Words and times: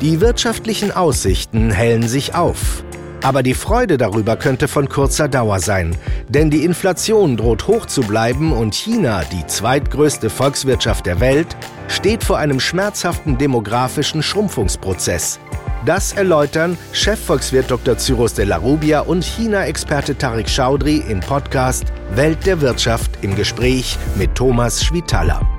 Die 0.00 0.20
wirtschaftlichen 0.20 0.92
Aussichten 0.92 1.72
hellen 1.72 2.06
sich 2.06 2.36
auf. 2.36 2.84
Aber 3.24 3.42
die 3.42 3.54
Freude 3.54 3.96
darüber 3.96 4.36
könnte 4.36 4.68
von 4.68 4.88
kurzer 4.88 5.26
Dauer 5.26 5.58
sein, 5.58 5.96
denn 6.28 6.50
die 6.50 6.64
Inflation 6.64 7.36
droht 7.36 7.66
hoch 7.66 7.86
zu 7.86 8.02
bleiben 8.02 8.52
und 8.52 8.76
China, 8.76 9.22
die 9.24 9.44
zweitgrößte 9.44 10.30
Volkswirtschaft 10.30 11.04
der 11.06 11.18
Welt, 11.18 11.48
steht 11.88 12.22
vor 12.22 12.38
einem 12.38 12.60
schmerzhaften 12.60 13.38
demografischen 13.38 14.22
Schrumpfungsprozess. 14.22 15.40
Das 15.84 16.12
erläutern 16.12 16.78
Chefvolkswirt 16.92 17.68
Dr. 17.68 17.98
Cyrus 17.98 18.34
de 18.34 18.44
la 18.44 18.58
Rubia 18.58 19.00
und 19.00 19.24
China-Experte 19.24 20.16
Tarek 20.16 20.48
Chaudhry 20.48 21.02
im 21.08 21.18
Podcast 21.18 21.86
Welt 22.14 22.46
der 22.46 22.60
Wirtschaft 22.60 23.10
im 23.22 23.34
Gespräch 23.34 23.98
mit 24.16 24.32
Thomas 24.36 24.84
Schwitaler. 24.84 25.57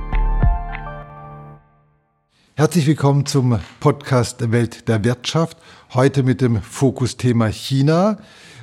Herzlich 2.60 2.88
willkommen 2.88 3.26
zum 3.26 3.57
Podcast 3.80 4.52
Welt 4.52 4.90
der 4.90 5.05
Wirtschaft. 5.05 5.58
Heute 5.94 6.23
mit 6.23 6.41
dem 6.41 6.62
Fokusthema 6.62 7.48
China. 7.48 8.17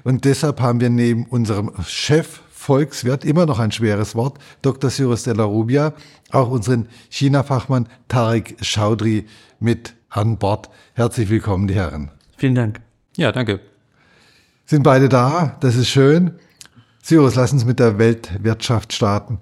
Und 0.04 0.26
deshalb 0.26 0.60
haben 0.60 0.82
wir 0.82 0.90
neben 0.90 1.24
unserem 1.24 1.72
Chef 1.86 2.42
Volkswirt, 2.50 3.24
immer 3.24 3.46
noch 3.46 3.58
ein 3.58 3.72
schweres 3.72 4.14
Wort, 4.14 4.36
Dr. 4.60 4.90
Cyrus 4.90 5.22
de 5.22 5.32
la 5.32 5.44
Rubia, 5.44 5.94
auch 6.30 6.50
unseren 6.50 6.88
China-Fachmann 7.08 7.88
Tarek 8.06 8.58
Chaudhry 8.60 9.24
mit 9.60 9.94
an 10.10 10.36
Bord. 10.36 10.68
Herzlich 10.92 11.30
willkommen, 11.30 11.66
die 11.66 11.74
Herren. 11.74 12.10
Vielen 12.36 12.54
Dank. 12.54 12.82
Ja, 13.16 13.32
danke. 13.32 13.60
Sind 14.66 14.82
beide 14.82 15.08
da? 15.08 15.56
Das 15.60 15.74
ist 15.74 15.88
schön. 15.88 16.32
Cyrus, 17.02 17.34
lass 17.34 17.50
uns 17.50 17.64
mit 17.64 17.78
der 17.78 17.98
Weltwirtschaft 17.98 18.92
starten. 18.92 19.38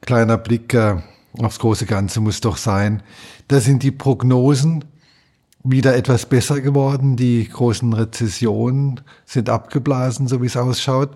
Kleiner 0.00 0.38
Blick 0.38 0.72
äh, 0.72 0.96
aufs 1.38 1.58
große 1.58 1.86
Ganze 1.86 2.20
muss 2.20 2.40
doch 2.40 2.56
sein. 2.56 3.02
Da 3.48 3.60
sind 3.60 3.82
die 3.82 3.90
Prognosen 3.90 4.84
wieder 5.64 5.96
etwas 5.96 6.26
besser 6.26 6.60
geworden. 6.60 7.16
Die 7.16 7.48
großen 7.48 7.92
Rezessionen 7.92 9.00
sind 9.24 9.48
abgeblasen, 9.48 10.28
so 10.28 10.42
wie 10.42 10.46
es 10.46 10.56
ausschaut. 10.56 11.10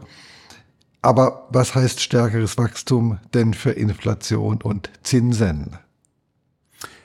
Aber 1.03 1.47
was 1.51 1.75
heißt 1.75 2.01
stärkeres 2.01 2.59
Wachstum 2.59 3.19
denn 3.35 3.55
für 3.55 3.71
Inflation 3.71 4.61
und 4.63 4.91
Zinsen? 5.03 5.77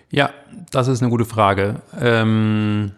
Ja, 0.09 0.31
das 0.71 0.87
ist 0.87 1.01
eine 1.01 1.11
gute 1.11 1.25
Frage. 1.25 1.81
Ähm, 1.99 2.91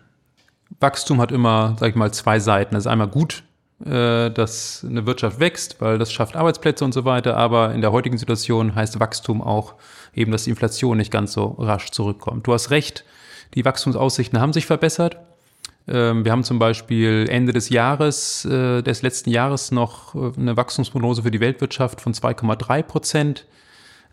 Wachstum 0.79 1.21
hat 1.21 1.31
immer, 1.31 1.75
sag 1.79 1.89
ich 1.89 1.95
mal, 1.95 2.13
zwei 2.13 2.39
Seiten. 2.39 2.75
Es 2.75 2.83
ist 2.85 2.87
einmal 2.87 3.07
gut, 3.07 3.43
dass 3.85 4.85
eine 4.89 5.05
Wirtschaft 5.05 5.41
wächst, 5.41 5.81
weil 5.81 5.97
das 5.97 6.13
schafft 6.13 6.37
Arbeitsplätze 6.37 6.85
und 6.85 6.93
so 6.93 7.03
weiter. 7.03 7.35
Aber 7.35 7.73
in 7.73 7.81
der 7.81 7.91
heutigen 7.91 8.17
Situation 8.17 8.75
heißt 8.75 9.01
Wachstum 9.01 9.41
auch 9.41 9.75
eben, 10.13 10.31
dass 10.31 10.45
die 10.45 10.51
Inflation 10.51 10.97
nicht 10.97 11.11
ganz 11.11 11.33
so 11.33 11.57
rasch 11.59 11.91
zurückkommt. 11.91 12.47
Du 12.47 12.53
hast 12.53 12.69
recht, 12.69 13.03
die 13.55 13.65
Wachstumsaussichten 13.65 14.39
haben 14.39 14.53
sich 14.53 14.65
verbessert. 14.65 15.17
Ähm, 15.87 16.23
wir 16.23 16.31
haben 16.31 16.43
zum 16.43 16.59
Beispiel 16.59 17.27
Ende 17.29 17.51
des 17.51 17.69
Jahres, 17.69 18.45
äh, 18.45 18.81
des 18.81 19.01
letzten 19.01 19.29
Jahres 19.29 19.71
noch 19.71 20.15
äh, 20.15 20.31
eine 20.37 20.55
Wachstumsprognose 20.55 21.23
für 21.23 21.31
die 21.31 21.39
Weltwirtschaft 21.39 21.99
von 21.99 22.13
2,3 22.13 22.83
Prozent 22.83 23.45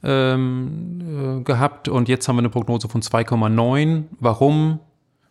ähm, 0.03 1.43
gehabt 1.45 1.89
und 1.89 2.09
jetzt 2.09 2.27
haben 2.27 2.37
wir 2.37 2.41
eine 2.41 2.49
Prognose 2.49 2.89
von 2.89 3.03
2,9. 3.03 4.05
Warum? 4.19 4.81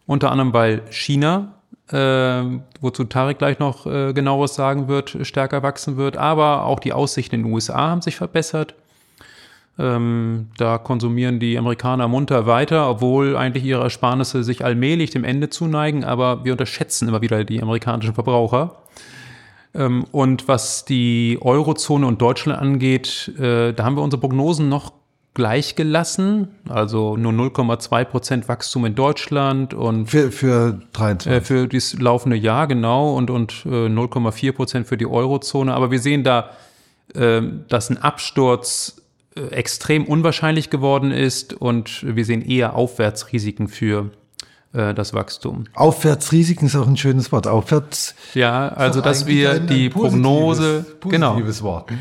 Unter 0.06 0.32
anderem, 0.32 0.54
weil 0.54 0.84
China 0.90 1.59
äh, 1.92 2.44
wozu 2.82 3.04
Tarek 3.06 3.40
gleich 3.40 3.60
noch 3.60 3.86
äh, 3.86 4.14
genaueres 4.14 4.56
sagen 4.56 4.88
wird, 4.88 5.18
stärker 5.22 5.64
wachsen 5.64 5.98
wird. 5.98 6.18
Aber 6.18 6.66
auch 6.66 6.80
die 6.80 6.94
Aussichten 6.94 7.36
in 7.36 7.44
den 7.44 7.54
USA 7.54 7.90
haben 7.90 8.02
sich 8.02 8.16
verbessert. 8.16 8.76
Ähm, 9.78 10.50
da 10.58 10.78
konsumieren 10.78 11.40
die 11.40 11.58
Amerikaner 11.58 12.08
munter 12.08 12.46
weiter, 12.46 12.90
obwohl 12.90 13.38
eigentlich 13.38 13.64
ihre 13.64 13.84
Ersparnisse 13.84 14.44
sich 14.44 14.66
allmählich 14.66 15.10
dem 15.12 15.24
Ende 15.24 15.50
zuneigen. 15.50 16.04
Aber 16.04 16.44
wir 16.44 16.52
unterschätzen 16.52 17.08
immer 17.08 17.22
wieder 17.22 17.44
die 17.44 17.62
amerikanischen 17.62 18.14
Verbraucher. 18.14 18.76
Ähm, 19.74 20.06
und 20.12 20.48
was 20.48 20.86
die 20.86 21.38
Eurozone 21.42 22.06
und 22.06 22.22
Deutschland 22.22 22.60
angeht, 22.60 23.32
äh, 23.40 23.74
da 23.74 23.86
haben 23.86 23.96
wir 23.96 24.04
unsere 24.04 24.20
Prognosen 24.20 24.68
noch 24.68 24.92
gleich 25.34 25.76
gelassen, 25.76 26.50
also 26.68 27.16
nur 27.16 27.32
0,2 27.32 28.06
Prozent 28.06 28.50
Wachstum 28.50 28.86
in 28.86 28.96
Deutschland 28.96 29.74
und 29.74 30.08
für, 30.08 30.32
für 30.32 30.82
23. 30.94 31.32
Äh, 31.32 31.42
für 31.42 31.68
das 31.68 31.94
laufende 31.94 32.36
Jahr 32.36 32.68
genau 32.68 33.16
und, 33.16 33.30
und 33.30 33.66
äh, 33.66 33.88
0,4 33.88 34.52
Prozent 34.52 34.88
für 34.88 34.98
die 34.98 35.06
Eurozone. 35.06 35.74
Aber 35.74 35.92
wir 35.92 36.00
sehen 36.00 36.24
da, 36.24 36.50
äh, 37.14 37.42
dass 37.68 37.90
ein 37.90 37.98
Absturz 37.98 39.02
äh, 39.36 39.42
extrem 39.54 40.06
unwahrscheinlich 40.06 40.70
geworden 40.70 41.12
ist 41.12 41.54
und 41.54 42.04
wir 42.04 42.26
sehen 42.26 42.42
eher 42.42 42.76
Aufwärtsrisiken 42.76 43.68
für 43.68 44.12
das 44.72 45.16
Wachstum. 45.16 45.64
Aufwärtsrisiken 45.74 46.68
ist 46.68 46.76
auch 46.76 46.88
ein 46.88 46.96
schönes 46.96 47.32
Wort. 47.32 47.48
Aufwärts. 47.48 48.14
Ja, 48.36 48.68
also 48.68 49.02
dass 49.02 49.26
wir 49.26 49.54
ein, 49.54 49.68
die 49.68 49.88
ein 49.88 49.92
Prognose, 49.92 50.86
genau. 51.10 51.32
positives 51.32 51.58
genau. 51.58 51.70
Wort. 51.70 51.92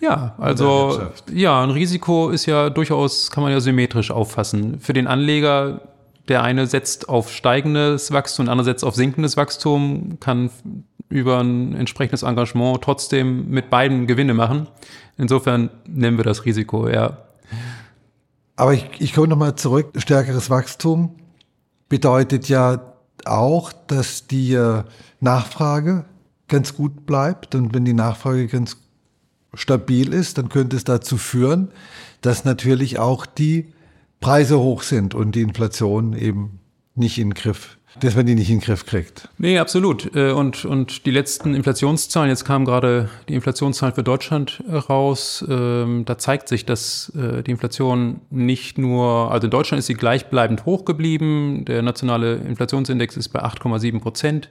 Ja, 0.00 0.34
also 0.38 1.02
ja, 1.32 1.62
ein 1.62 1.70
Risiko 1.70 2.30
ist 2.30 2.46
ja 2.46 2.68
durchaus 2.68 3.30
kann 3.30 3.44
man 3.44 3.52
ja 3.52 3.60
symmetrisch 3.60 4.10
auffassen. 4.10 4.80
Für 4.80 4.92
den 4.92 5.06
Anleger 5.06 5.82
der 6.28 6.42
eine 6.42 6.66
setzt 6.66 7.08
auf 7.08 7.30
steigendes 7.32 8.10
Wachstum, 8.10 8.46
der 8.46 8.52
andere 8.52 8.64
setzt 8.64 8.84
auf 8.84 8.96
sinkendes 8.96 9.36
Wachstum, 9.36 10.18
kann 10.18 10.50
über 11.08 11.38
ein 11.38 11.76
entsprechendes 11.76 12.24
Engagement 12.24 12.82
trotzdem 12.82 13.48
mit 13.48 13.70
beiden 13.70 14.08
Gewinne 14.08 14.34
machen. 14.34 14.66
Insofern 15.16 15.70
nennen 15.86 16.16
wir 16.16 16.24
das 16.24 16.44
Risiko, 16.44 16.88
ja. 16.88 17.18
Aber 18.56 18.74
ich, 18.74 18.86
ich 18.98 19.12
komme 19.14 19.28
nochmal 19.28 19.54
zurück. 19.54 19.92
Stärkeres 19.96 20.50
Wachstum 20.50 21.14
bedeutet 21.88 22.48
ja 22.48 22.94
auch, 23.24 23.72
dass 23.72 24.26
die 24.26 24.58
Nachfrage 25.20 26.04
ganz 26.48 26.74
gut 26.74 27.06
bleibt. 27.06 27.54
Und 27.54 27.74
wenn 27.74 27.84
die 27.84 27.92
Nachfrage 27.92 28.46
ganz 28.46 28.76
stabil 29.54 30.12
ist, 30.12 30.38
dann 30.38 30.48
könnte 30.48 30.76
es 30.76 30.84
dazu 30.84 31.16
führen, 31.16 31.70
dass 32.20 32.44
natürlich 32.44 32.98
auch 32.98 33.26
die 33.26 33.72
Preise 34.20 34.58
hoch 34.58 34.82
sind 34.82 35.14
und 35.14 35.34
die 35.34 35.42
Inflation 35.42 36.12
eben 36.12 36.60
nicht 36.94 37.18
in 37.18 37.30
den 37.30 37.34
Griff 37.34 37.78
dass 38.00 38.14
man 38.14 38.26
die 38.26 38.34
nicht 38.34 38.50
in 38.50 38.58
den 38.58 38.64
Griff 38.64 38.86
kriegt. 38.86 39.28
Nee, 39.38 39.58
absolut. 39.58 40.14
Äh, 40.14 40.32
und, 40.32 40.64
und 40.64 41.06
die 41.06 41.10
letzten 41.10 41.54
Inflationszahlen, 41.54 42.30
jetzt 42.30 42.44
kamen 42.44 42.64
gerade 42.64 43.08
die 43.28 43.34
Inflationszahlen 43.34 43.94
für 43.94 44.02
Deutschland 44.02 44.62
äh, 44.68 44.76
raus, 44.76 45.44
ähm, 45.48 46.04
da 46.04 46.18
zeigt 46.18 46.48
sich, 46.48 46.66
dass 46.66 47.12
äh, 47.16 47.42
die 47.42 47.50
Inflation 47.50 48.20
nicht 48.30 48.78
nur, 48.78 49.30
also 49.30 49.46
in 49.46 49.50
Deutschland 49.50 49.78
ist 49.78 49.86
sie 49.86 49.94
gleichbleibend 49.94 50.66
hoch 50.66 50.84
geblieben, 50.84 51.64
der 51.64 51.82
nationale 51.82 52.36
Inflationsindex 52.36 53.16
ist 53.16 53.28
bei 53.28 53.42
8,7 53.42 54.00
Prozent 54.00 54.50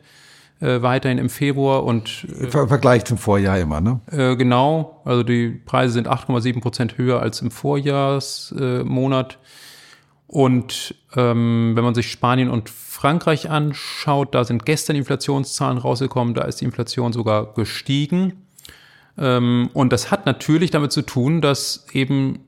weiterhin 0.62 1.18
im 1.18 1.28
Februar 1.28 1.84
und 1.84 2.26
Im 2.40 2.50
Vergleich 2.50 3.04
zum 3.04 3.18
Vorjahr 3.18 3.60
immer, 3.60 3.82
ne? 3.82 4.00
Genau, 4.38 5.02
also 5.04 5.22
die 5.22 5.50
Preise 5.50 5.96
sind 5.96 6.08
8,7 6.08 6.62
Prozent 6.62 6.98
höher 6.98 7.20
als 7.22 7.42
im 7.42 7.52
Vorjahrsmonat. 7.52 9.38
Und 10.28 10.96
ähm, 11.16 11.74
wenn 11.76 11.84
man 11.84 11.96
sich 11.96 12.12
Spanien 12.12 12.50
und 12.50 12.70
Frankreich 12.70 13.50
anschaut, 13.50 14.34
da 14.34 14.44
sind 14.44 14.66
gestern 14.66 14.96
Inflationszahlen 14.96 15.78
rausgekommen, 15.78 16.34
da 16.34 16.44
ist 16.44 16.62
die 16.62 16.66
Inflation 16.66 17.14
sogar 17.14 17.54
gestiegen. 17.54 18.46
Ähm, 19.18 19.70
und 19.74 19.94
das 19.94 20.12
hat 20.12 20.26
natürlich 20.26 20.72
damit 20.72 20.92
zu 20.92 21.04
tun, 21.04 21.42
dass 21.42 21.86
eben 21.94 22.40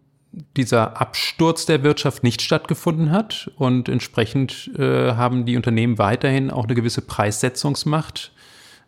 dieser 0.55 0.99
Absturz 0.99 1.65
der 1.65 1.83
Wirtschaft 1.83 2.23
nicht 2.23 2.41
stattgefunden 2.41 3.11
hat 3.11 3.49
und 3.55 3.89
entsprechend 3.89 4.71
äh, 4.77 5.13
haben 5.13 5.45
die 5.45 5.55
Unternehmen 5.55 5.97
weiterhin 5.97 6.51
auch 6.51 6.65
eine 6.65 6.75
gewisse 6.75 7.01
Preissetzungsmacht. 7.01 8.31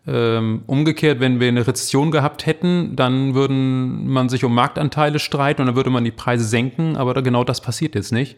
Ähm, 0.08 0.64
umgekehrt, 0.66 1.20
wenn 1.20 1.40
wir 1.40 1.50
eine 1.50 1.68
Rezession 1.68 2.10
gehabt 2.10 2.46
hätten, 2.46 2.96
dann 2.96 3.36
würden 3.36 4.08
man 4.08 4.30
sich 4.30 4.44
um 4.44 4.56
Marktanteile 4.56 5.20
streiten 5.20 5.62
und 5.62 5.68
dann 5.68 5.76
würde 5.76 5.90
man 5.90 6.04
die 6.04 6.12
Preise 6.12 6.46
senken, 6.46 6.96
aber 6.96 7.22
genau 7.22 7.44
das 7.44 7.62
passiert 7.62 7.96
jetzt 7.96 8.12
nicht. 8.12 8.38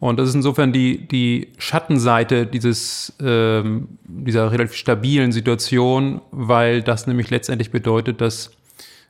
Und 0.00 0.18
das 0.18 0.28
ist 0.28 0.34
insofern 0.34 0.72
die, 0.72 1.06
die 1.06 1.48
Schattenseite 1.56 2.46
dieses, 2.46 3.14
ähm, 3.22 3.88
dieser 4.04 4.50
relativ 4.50 4.74
stabilen 4.74 5.32
Situation, 5.32 6.20
weil 6.30 6.82
das 6.82 7.06
nämlich 7.06 7.30
letztendlich 7.30 7.70
bedeutet, 7.70 8.20
dass 8.20 8.50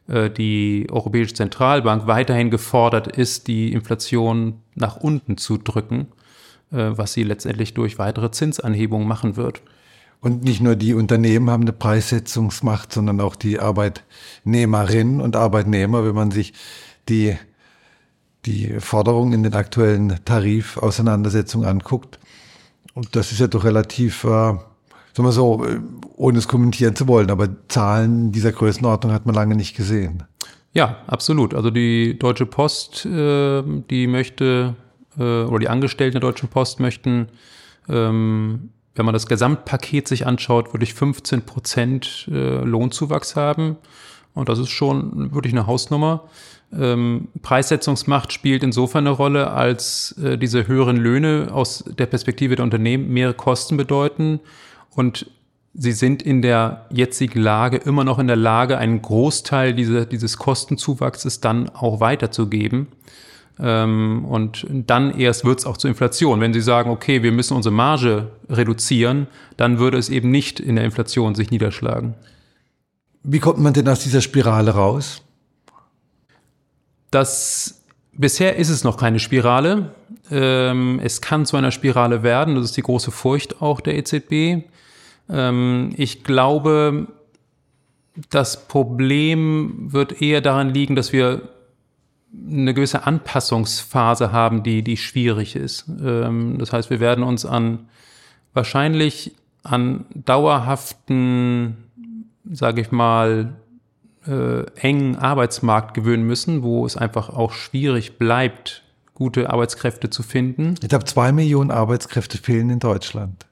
äh, 0.07 0.31
die 0.31 0.87
Europäische 0.91 1.35
Zentralbank 1.35 2.07
weiterhin 2.07 2.51
gefordert 2.51 3.09
ist, 3.09 3.49
die 3.49 3.73
Inflation 3.73 4.61
nach 4.75 4.97
unten 4.97 5.37
zu 5.39 5.57
drücken, 5.57 6.09
äh, 6.71 6.91
was 6.91 7.15
sie 7.15 7.23
letztendlich 7.23 7.75
durch 7.75 7.99
weitere 7.99 8.31
Zinsanhebungen 8.31 9.09
machen 9.09 9.37
wird. 9.37 9.63
Und 10.21 10.43
nicht 10.43 10.61
nur 10.63 10.75
die 10.77 10.95
Unternehmen 10.95 11.51
haben 11.51 11.65
eine 11.65 11.73
Preissetzungsmacht, 11.73 12.93
sondern 12.93 13.21
auch 13.21 13.37
die 13.37 13.61
Arbeitnehmerinnen 13.61 15.21
und 15.21 15.37
Arbeitnehmer, 15.37 16.05
wenn 16.05 16.15
man 16.15 16.31
sich 16.31 16.55
die 17.09 17.37
die 18.47 18.81
Forderungen 18.81 19.33
in 19.33 19.43
den 19.43 19.55
aktuellen 19.55 20.21
Tarifauseinandersetzungen 20.25 21.67
anguckt. 21.67 22.19
Und 22.95 23.17
das 23.17 23.33
ist 23.33 23.41
ja 23.41 23.47
doch 23.47 23.65
relativ, 23.65 24.25
äh, 24.25 24.29
sagen 24.29 24.63
wir 25.17 25.33
so, 25.33 25.65
äh, 25.65 25.81
ohne 26.17 26.39
es 26.39 26.49
kommentieren 26.49 26.95
zu 26.95 27.09
wollen, 27.09 27.31
aber 27.31 27.49
Zahlen 27.69 28.33
dieser 28.33 28.53
Größenordnung 28.53 29.13
hat 29.13 29.27
man 29.27 29.35
lange 29.35 29.57
nicht 29.57 29.77
gesehen. 29.77 30.25
Ja, 30.73 30.99
absolut. 31.07 31.55
Also 31.55 31.71
die 31.71 32.19
Deutsche 32.19 32.47
Post, 32.47 33.07
äh, 33.07 33.63
die 33.91 34.07
möchte, 34.07 34.75
äh, 35.19 35.23
oder 35.23 35.59
die 35.59 35.69
Angestellten 35.69 36.15
der 36.15 36.21
Deutschen 36.21 36.49
Post 36.49 36.81
möchten 36.81 37.29
ähm, 37.89 38.71
wenn 38.95 39.05
man 39.05 39.13
das 39.13 39.27
Gesamtpaket 39.27 40.09
sich 40.09 40.27
anschaut, 40.27 40.73
würde 40.73 40.85
ich 40.85 40.95
15 40.95 41.43
Prozent 41.43 42.29
äh, 42.31 42.61
Lohnzuwachs 42.65 43.37
haben. 43.37 43.77
Und 44.35 44.49
das 44.49 44.59
ist 44.59 44.71
schon 44.71 45.33
wirklich 45.35 45.53
eine 45.53 45.67
Hausnummer. 45.67 46.25
Ähm, 46.73 47.29
Preissetzungsmacht 47.43 48.33
spielt 48.33 48.63
insofern 48.63 49.07
eine 49.07 49.15
Rolle, 49.15 49.51
als 49.51 50.17
äh, 50.23 50.37
diese 50.39 50.67
höheren 50.67 50.97
Löhne 50.97 51.49
aus 51.53 51.85
der 51.87 52.07
Perspektive 52.07 52.57
der 52.57 52.65
Unternehmen 52.65 53.13
mehr 53.13 53.33
Kosten 53.33 53.77
bedeuten. 53.77 54.41
Und 54.91 55.31
sie 55.75 55.93
sind 55.93 56.23
in 56.23 56.43
der 56.43 56.87
jetzigen 56.91 57.41
Lage 57.41 57.77
immer 57.77 58.05
noch 58.05 58.19
in 58.19 58.27
der 58.27 58.37
Lage, 58.37 58.79
einen 58.79 59.03
Großteil 59.03 59.75
dieser, 59.75 60.07
dieses 60.07 60.37
Kostenzuwachses 60.37 61.41
dann 61.41 61.69
auch 61.69 62.01
weiterzugeben. 62.01 62.89
Ähm, 63.59 64.25
und 64.25 64.67
dann 64.69 65.19
erst 65.19 65.45
wird 65.45 65.61
es 65.61 65.67
auch 65.67 65.77
zur 65.77 65.89
Inflation. 65.89 66.41
Wenn 66.41 66.53
Sie 66.53 66.61
sagen, 66.61 66.91
okay, 66.91 67.23
wir 67.23 67.33
müssen 67.33 67.57
unsere 67.57 67.75
Marge 67.75 68.33
reduzieren, 68.49 69.29
dann 69.57 69.79
würde 69.79 69.99
es 69.99 70.09
eben 70.09 70.31
nicht 70.31 70.61
in 70.61 70.77
der 70.77 70.85
Inflation 70.85 71.35
sich 71.35 71.51
niederschlagen. 71.51 72.15
Wie 73.23 73.39
kommt 73.39 73.59
man 73.59 73.73
denn 73.73 73.89
aus 73.89 74.01
dieser 74.01 74.21
Spirale 74.21 74.73
raus? 74.73 75.23
Das 77.11 77.85
bisher 78.13 78.57
ist 78.57 78.71
es 78.71 78.85
noch 78.85 78.97
keine 78.97 79.19
Spirale. 79.19 79.95
Ähm, 80.31 81.01
es 81.03 81.21
kann 81.21 81.47
zu 81.47 81.57
einer 81.57 81.71
Spirale 81.71 82.23
werden. 82.23 82.57
Das 82.57 82.65
ist 82.65 82.77
die 82.77 82.83
große 82.83 83.11
Furcht 83.11 83.63
auch 83.63 83.81
der 83.81 83.97
EZB. 83.97 84.65
Ähm, 85.31 85.95
ich 85.97 86.25
glaube, 86.25 87.07
das 88.31 88.69
Problem 88.69 89.93
wird 89.93 90.21
eher 90.21 90.41
daran 90.41 90.71
liegen, 90.71 90.97
dass 90.97 91.13
wir 91.13 91.54
eine 92.49 92.75
gewisse 92.75 93.07
Anpassungsphase 93.07 94.33
haben, 94.33 94.63
die, 94.63 94.83
die 94.83 94.97
schwierig 94.97 95.57
ist. 95.57 95.87
Ähm, 96.03 96.57
das 96.59 96.73
heißt, 96.73 96.91
wir 96.91 97.01
werden 97.01 97.25
uns 97.25 97.45
an 97.45 97.89
wahrscheinlich 98.53 99.35
an 99.63 100.05
dauerhaften, 100.15 101.77
sage 102.51 102.81
ich 102.81 102.93
mal, 102.93 103.55
äh, 104.27 104.65
engen 104.77 105.17
Arbeitsmarkt 105.17 105.95
gewöhnen 105.95 106.27
müssen, 106.27 106.63
wo 106.63 106.87
es 106.87 106.97
einfach 106.97 107.31
auch 107.31 107.53
schwierig 107.53 108.19
bleibt, 108.19 108.83
gute 109.15 109.51
Arbeitskräfte 109.51 110.11
zu 110.11 110.23
finden. 110.23 110.75
Ich 110.83 110.89
glaube, 110.89 111.05
zwei 111.05 111.33
Millionen 111.33 111.71
Arbeitskräfte 111.71 112.39
fehlen 112.39 112.71
in 112.71 112.79
Deutschland 112.79 113.47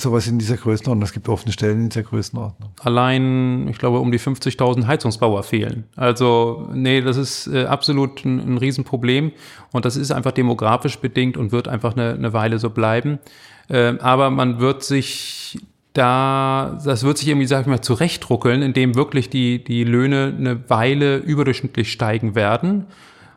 sowas 0.00 0.26
in 0.26 0.38
dieser 0.38 0.56
Größenordnung. 0.56 1.04
Es 1.04 1.12
gibt 1.12 1.28
offene 1.28 1.52
Stellen 1.52 1.82
in 1.82 1.88
dieser 1.88 2.02
Größenordnung. 2.02 2.70
Allein, 2.80 3.68
ich 3.68 3.78
glaube, 3.78 4.00
um 4.00 4.12
die 4.12 4.20
50.000 4.20 4.86
Heizungsbauer 4.86 5.42
fehlen. 5.42 5.84
Also, 5.96 6.68
nee, 6.72 7.00
das 7.00 7.16
ist 7.16 7.46
äh, 7.46 7.64
absolut 7.64 8.24
ein, 8.24 8.38
ein 8.38 8.58
Riesenproblem. 8.58 9.32
Und 9.72 9.84
das 9.84 9.96
ist 9.96 10.10
einfach 10.10 10.32
demografisch 10.32 10.98
bedingt 10.98 11.36
und 11.36 11.52
wird 11.52 11.68
einfach 11.68 11.96
eine, 11.96 12.14
eine 12.14 12.32
Weile 12.32 12.58
so 12.58 12.70
bleiben. 12.70 13.18
Äh, 13.68 13.94
aber 14.00 14.30
man 14.30 14.60
wird 14.60 14.82
sich 14.82 15.58
da, 15.92 16.78
das 16.84 17.02
wird 17.02 17.18
sich 17.18 17.28
irgendwie, 17.28 17.46
sag 17.46 17.62
ich 17.62 17.66
mal, 17.66 17.80
zurechtruckeln, 17.80 18.62
indem 18.62 18.94
wirklich 18.94 19.28
die, 19.28 19.62
die 19.62 19.84
Löhne 19.84 20.34
eine 20.36 20.70
Weile 20.70 21.16
überdurchschnittlich 21.16 21.90
steigen 21.90 22.34
werden. 22.34 22.86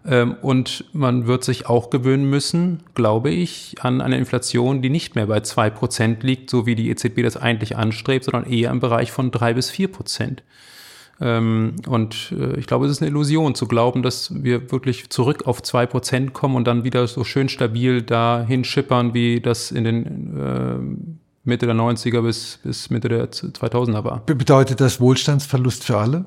Ähm, 0.06 0.36
und 0.42 0.86
man 0.94 1.28
wird 1.28 1.44
sich 1.44 1.68
auch 1.68 1.90
gewöhnen 1.90 2.30
müssen, 2.30 2.84
glaube 2.94 3.30
ich, 3.30 3.76
an 3.82 4.02
eine 4.02 4.18
Inflation, 4.18 4.82
die 4.82 4.90
nicht 4.90 5.16
mehr 5.16 5.28
bei 5.28 5.40
zwei 5.42 5.70
Prozent 5.70 6.24
liegt, 6.24 6.50
so 6.50 6.66
wie 6.66 6.76
die 6.76 6.90
EZB 6.90 7.24
das 7.24 7.38
eigentlich 7.38 7.78
anstrebt, 7.78 8.26
sondern 8.26 8.52
eher 8.52 8.72
im 8.72 8.80
Bereich 8.80 9.12
von 9.12 9.32
drei 9.32 9.54
bis 9.54 9.70
vier 9.70 9.90
Prozent. 9.90 10.44
Ähm, 11.22 11.76
und 11.88 12.34
äh, 12.38 12.58
ich 12.60 12.68
glaube, 12.68 12.86
es 12.86 12.92
ist 12.92 13.02
eine 13.02 13.10
Illusion 13.10 13.56
zu 13.56 13.68
glauben, 13.68 14.04
dass 14.04 14.44
wir 14.44 14.72
wirklich 14.72 15.10
zurück 15.10 15.48
auf 15.48 15.62
zwei 15.62 15.86
Prozent 15.86 16.34
kommen 16.34 16.56
und 16.56 16.66
dann 16.66 16.84
wieder 16.84 17.08
so 17.08 17.24
schön 17.24 17.48
stabil 17.48 18.02
dahin 18.02 18.64
schippern, 18.64 19.14
wie 19.14 19.40
das 19.40 19.72
in 19.72 19.84
den 19.86 20.38
äh, 20.38 21.20
Mitte 21.46 21.66
der 21.66 21.76
90er 21.76 22.22
bis, 22.22 22.60
bis 22.64 22.90
Mitte 22.90 23.10
der 23.10 23.32
2000er 23.32 24.04
war. 24.04 24.26
Bedeutet 24.26 24.82
das 24.82 25.00
Wohlstandsverlust 25.00 25.84
für 25.84 25.98
alle? 25.98 26.26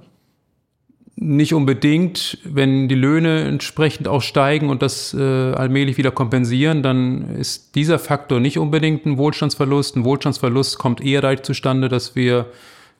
Nicht 1.18 1.54
unbedingt. 1.54 2.36
Wenn 2.44 2.88
die 2.88 2.94
Löhne 2.94 3.44
entsprechend 3.44 4.06
auch 4.06 4.20
steigen 4.20 4.68
und 4.68 4.82
das 4.82 5.14
äh, 5.14 5.22
allmählich 5.22 5.96
wieder 5.96 6.10
kompensieren, 6.10 6.82
dann 6.82 7.36
ist 7.36 7.74
dieser 7.74 7.98
Faktor 7.98 8.38
nicht 8.38 8.58
unbedingt 8.58 9.06
ein 9.06 9.16
Wohlstandsverlust. 9.16 9.96
Ein 9.96 10.04
Wohlstandsverlust 10.04 10.78
kommt 10.78 11.02
eher 11.02 11.22
dadurch 11.22 11.42
zustande, 11.42 11.88
dass 11.88 12.16
wir 12.16 12.50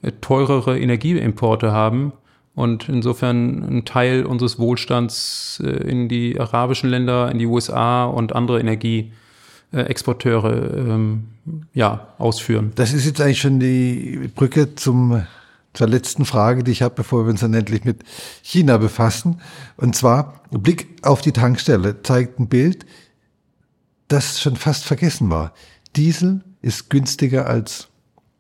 äh, 0.01 0.13
teurere 0.23 0.79
Energieimporte 0.79 1.73
haben 1.73 2.15
und 2.55 2.89
insofern 2.89 3.63
ein 3.63 3.85
Teil 3.85 4.25
unseres 4.25 4.59
Wohlstands 4.59 5.63
äh, 5.63 5.69
in 5.69 6.09
die 6.09 6.41
arabischen 6.41 6.89
Länder, 6.89 7.31
in 7.31 7.39
die 7.39 7.45
USA 7.45 8.07
und 8.07 8.35
andere 8.35 8.61
Energieexporteure 8.61 10.75
ähm, 10.75 11.25
ja, 11.75 12.15
ausführen. 12.17 12.73
Das 12.77 12.95
ist 12.95 13.05
jetzt 13.05 13.21
eigentlich 13.21 13.41
schon 13.41 13.61
die 13.61 14.31
Brücke 14.35 14.75
zum 14.75 15.27
zur 15.77 15.89
letzten 15.89 16.25
Frage, 16.25 16.65
die 16.65 16.73
ich 16.73 16.83
habe, 16.83 16.95
bevor 16.95 17.27
wir 17.27 17.31
uns 17.31 17.41
dann 17.41 17.55
endlich 17.55 17.85
mit 17.85 18.03
China 18.43 18.79
befassen. 18.79 19.41
Und 19.77 19.95
zwar, 19.95 20.43
Blick 20.51 20.89
auf 21.03 21.21
die 21.21 21.33
Tankstelle 21.33 22.03
zeigt 22.03 22.41
ein 22.41 22.49
Bild, 22.49 22.87
das 24.09 24.41
schon 24.41 24.57
fast 24.57 24.85
vergessen 24.85 25.31
war. 25.31 25.53
Diesel 25.95 26.43
ist 26.63 26.91
günstiger 26.91 27.47
als 27.47 27.89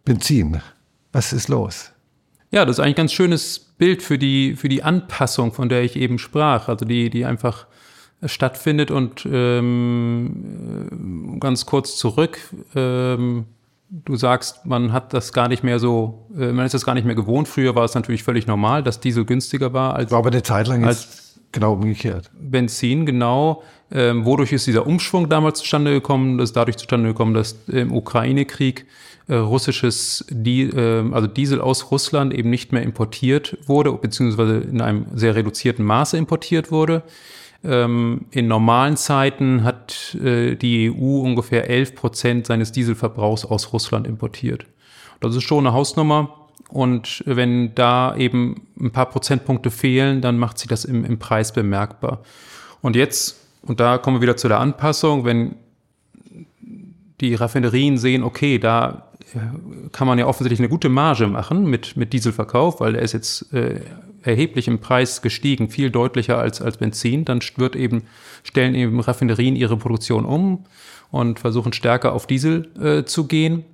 Benzin. 0.04 0.62
Was 1.12 1.32
ist 1.32 1.48
los? 1.48 1.92
Ja, 2.50 2.64
das 2.64 2.76
ist 2.76 2.80
eigentlich 2.80 2.94
ein 2.94 3.02
ganz 3.02 3.12
schönes 3.12 3.58
Bild 3.58 4.02
für 4.02 4.18
die, 4.18 4.56
für 4.56 4.68
die 4.68 4.82
Anpassung, 4.82 5.52
von 5.52 5.68
der 5.68 5.82
ich 5.82 5.96
eben 5.96 6.18
sprach. 6.18 6.68
Also 6.68 6.84
die, 6.84 7.10
die 7.10 7.24
einfach 7.24 7.66
stattfindet 8.24 8.90
und 8.90 9.26
ähm, 9.30 11.36
ganz 11.38 11.66
kurz 11.66 11.96
zurück. 11.96 12.38
Ähm, 12.74 13.46
du 13.88 14.16
sagst, 14.16 14.66
man 14.66 14.92
hat 14.92 15.12
das 15.12 15.32
gar 15.32 15.48
nicht 15.48 15.62
mehr 15.62 15.78
so, 15.78 16.26
äh, 16.36 16.52
man 16.52 16.66
ist 16.66 16.74
das 16.74 16.84
gar 16.84 16.94
nicht 16.94 17.04
mehr 17.04 17.14
gewohnt. 17.14 17.48
Früher 17.48 17.74
war 17.74 17.84
es 17.84 17.94
natürlich 17.94 18.22
völlig 18.22 18.46
normal, 18.46 18.82
dass 18.82 19.00
Diesel 19.00 19.24
günstiger 19.24 19.72
war 19.72 19.94
als. 19.94 20.10
War 20.10 20.18
aber 20.18 20.30
eine 20.30 20.42
Zeit 20.42 20.68
lang 20.68 20.84
als 20.84 21.40
genau 21.52 21.74
umgekehrt. 21.74 22.30
Benzin, 22.38 23.06
genau. 23.06 23.62
Ähm, 23.90 24.24
wodurch 24.24 24.52
ist 24.52 24.66
dieser 24.66 24.86
Umschwung 24.86 25.28
damals 25.28 25.60
zustande 25.60 25.92
gekommen? 25.92 26.38
Das 26.38 26.50
ist 26.50 26.56
dadurch 26.56 26.76
zustande 26.76 27.08
gekommen, 27.08 27.34
dass 27.34 27.56
im 27.68 27.92
Ukraine-Krieg 27.92 28.86
äh, 29.28 29.34
russisches, 29.34 30.24
Die 30.28 30.62
äh, 30.62 31.10
also 31.12 31.26
Diesel 31.26 31.60
aus 31.60 31.90
Russland 31.90 32.34
eben 32.34 32.50
nicht 32.50 32.72
mehr 32.72 32.82
importiert 32.82 33.56
wurde, 33.66 33.92
beziehungsweise 33.92 34.58
in 34.58 34.80
einem 34.80 35.06
sehr 35.14 35.34
reduzierten 35.34 35.84
Maße 35.84 36.16
importiert 36.16 36.70
wurde. 36.70 37.02
Ähm, 37.66 38.26
in 38.30 38.46
normalen 38.46 38.96
Zeiten 38.96 39.64
hat 39.64 40.14
äh, 40.14 40.54
die 40.54 40.90
EU 40.90 41.20
ungefähr 41.20 41.68
11 41.68 41.94
Prozent 41.94 42.46
seines 42.46 42.70
Dieselverbrauchs 42.72 43.44
aus 43.44 43.72
Russland 43.72 44.06
importiert. 44.06 44.66
Das 45.20 45.34
ist 45.34 45.42
schon 45.42 45.66
eine 45.66 45.74
Hausnummer. 45.74 46.46
Und 46.68 47.22
wenn 47.26 47.74
da 47.74 48.16
eben 48.16 48.66
ein 48.80 48.90
paar 48.90 49.06
Prozentpunkte 49.06 49.70
fehlen, 49.70 50.20
dann 50.20 50.38
macht 50.38 50.58
sich 50.58 50.68
das 50.68 50.84
im, 50.84 51.04
im 51.04 51.18
Preis 51.18 51.52
bemerkbar. 51.52 52.22
Und 52.82 52.96
jetzt, 52.96 53.40
und 53.62 53.80
da 53.80 53.98
kommen 53.98 54.16
wir 54.16 54.22
wieder 54.22 54.36
zu 54.36 54.48
der 54.48 54.60
Anpassung, 54.60 55.24
wenn 55.24 55.56
die 57.20 57.34
Raffinerien 57.34 57.98
sehen, 57.98 58.22
okay, 58.22 58.58
da 58.58 59.08
äh, 59.34 59.88
kann 59.90 60.06
man 60.06 60.18
ja 60.18 60.26
offensichtlich 60.26 60.60
eine 60.60 60.68
gute 60.68 60.88
Marge 60.88 61.26
machen 61.26 61.68
mit, 61.68 61.96
mit 61.96 62.12
Dieselverkauf, 62.12 62.80
weil 62.80 62.94
er 62.94 63.02
ist 63.02 63.12
jetzt 63.12 63.52
äh, 63.52 63.80
erheblich 64.26 64.68
im 64.68 64.80
Preis 64.80 65.22
gestiegen, 65.22 65.68
viel 65.68 65.90
deutlicher 65.90 66.38
als, 66.38 66.60
als 66.60 66.78
Benzin, 66.78 67.24
dann 67.24 67.40
wird 67.56 67.76
eben, 67.76 68.02
stellen 68.42 68.74
eben 68.74 69.00
Raffinerien 69.00 69.56
ihre 69.56 69.76
Produktion 69.76 70.24
um 70.24 70.64
und 71.10 71.38
versuchen 71.38 71.72
stärker 71.72 72.12
auf 72.12 72.26
Diesel 72.26 72.68
äh, 72.80 73.04
zu 73.04 73.26
gehen. 73.26 73.64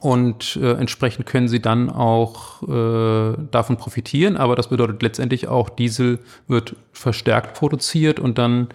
Und 0.00 0.58
äh, 0.60 0.72
entsprechend 0.72 1.26
können 1.26 1.48
sie 1.48 1.60
dann 1.60 1.90
auch 1.90 2.62
äh, 2.62 3.36
davon 3.50 3.76
profitieren. 3.76 4.38
Aber 4.38 4.56
das 4.56 4.68
bedeutet 4.68 5.02
letztendlich 5.02 5.48
auch, 5.48 5.68
Diesel 5.68 6.18
wird 6.48 6.76
verstärkt 6.92 7.54
produziert 7.54 8.18
und 8.18 8.38
dann 8.38 8.68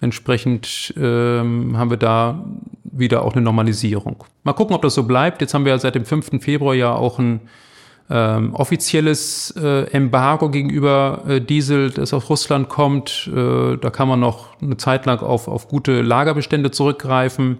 entsprechend 0.00 0.92
ähm, 0.96 1.76
haben 1.78 1.90
wir 1.90 1.96
da 1.96 2.44
wieder 2.84 3.24
auch 3.24 3.32
eine 3.32 3.42
Normalisierung. 3.42 4.24
Mal 4.44 4.52
gucken, 4.52 4.76
ob 4.76 4.82
das 4.82 4.94
so 4.94 5.04
bleibt. 5.04 5.40
Jetzt 5.40 5.54
haben 5.54 5.64
wir 5.64 5.72
ja 5.72 5.78
seit 5.78 5.94
dem 5.94 6.04
5. 6.04 6.42
Februar 6.42 6.74
ja 6.74 6.94
auch 6.94 7.18
ein 7.18 7.40
ähm, 8.10 8.54
offizielles 8.54 9.54
äh, 9.56 9.84
Embargo 9.90 10.50
gegenüber 10.50 11.24
äh, 11.28 11.40
Diesel, 11.40 11.90
das 11.90 12.14
aus 12.14 12.30
Russland 12.30 12.68
kommt. 12.68 13.30
Äh, 13.34 13.76
da 13.76 13.90
kann 13.90 14.08
man 14.08 14.20
noch 14.20 14.60
eine 14.62 14.76
Zeit 14.78 15.04
lang 15.06 15.20
auf, 15.20 15.46
auf 15.48 15.68
gute 15.68 16.00
Lagerbestände 16.00 16.70
zurückgreifen. 16.70 17.58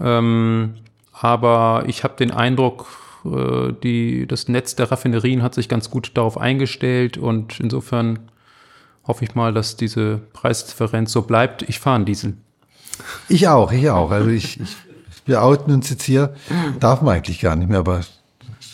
Ähm, 0.00 0.74
aber 1.12 1.84
ich 1.86 2.04
habe 2.04 2.16
den 2.16 2.30
Eindruck, 2.30 2.86
äh, 3.24 3.72
die, 3.82 4.26
das 4.26 4.48
Netz 4.48 4.76
der 4.76 4.90
Raffinerien 4.90 5.42
hat 5.42 5.54
sich 5.54 5.68
ganz 5.68 5.90
gut 5.90 6.12
darauf 6.14 6.36
eingestellt 6.36 7.16
und 7.16 7.58
insofern 7.60 8.18
hoffe 9.04 9.24
ich 9.24 9.34
mal, 9.34 9.54
dass 9.54 9.76
diese 9.76 10.20
Preisdifferenz 10.32 11.12
so 11.12 11.22
bleibt. 11.22 11.62
Ich 11.62 11.80
fahre 11.80 11.96
einen 11.96 12.04
Diesel. 12.04 12.36
Ich 13.28 13.48
auch, 13.48 13.72
ich 13.72 13.88
auch. 13.88 14.10
Also 14.10 14.28
ich, 14.28 14.60
ich 14.60 14.76
wir 15.24 15.42
outen 15.42 15.72
uns 15.72 15.88
jetzt 15.88 16.02
hier, 16.02 16.34
darf 16.80 17.00
man 17.00 17.16
eigentlich 17.16 17.40
gar 17.40 17.56
nicht 17.56 17.68
mehr, 17.68 17.78
aber 17.78 18.00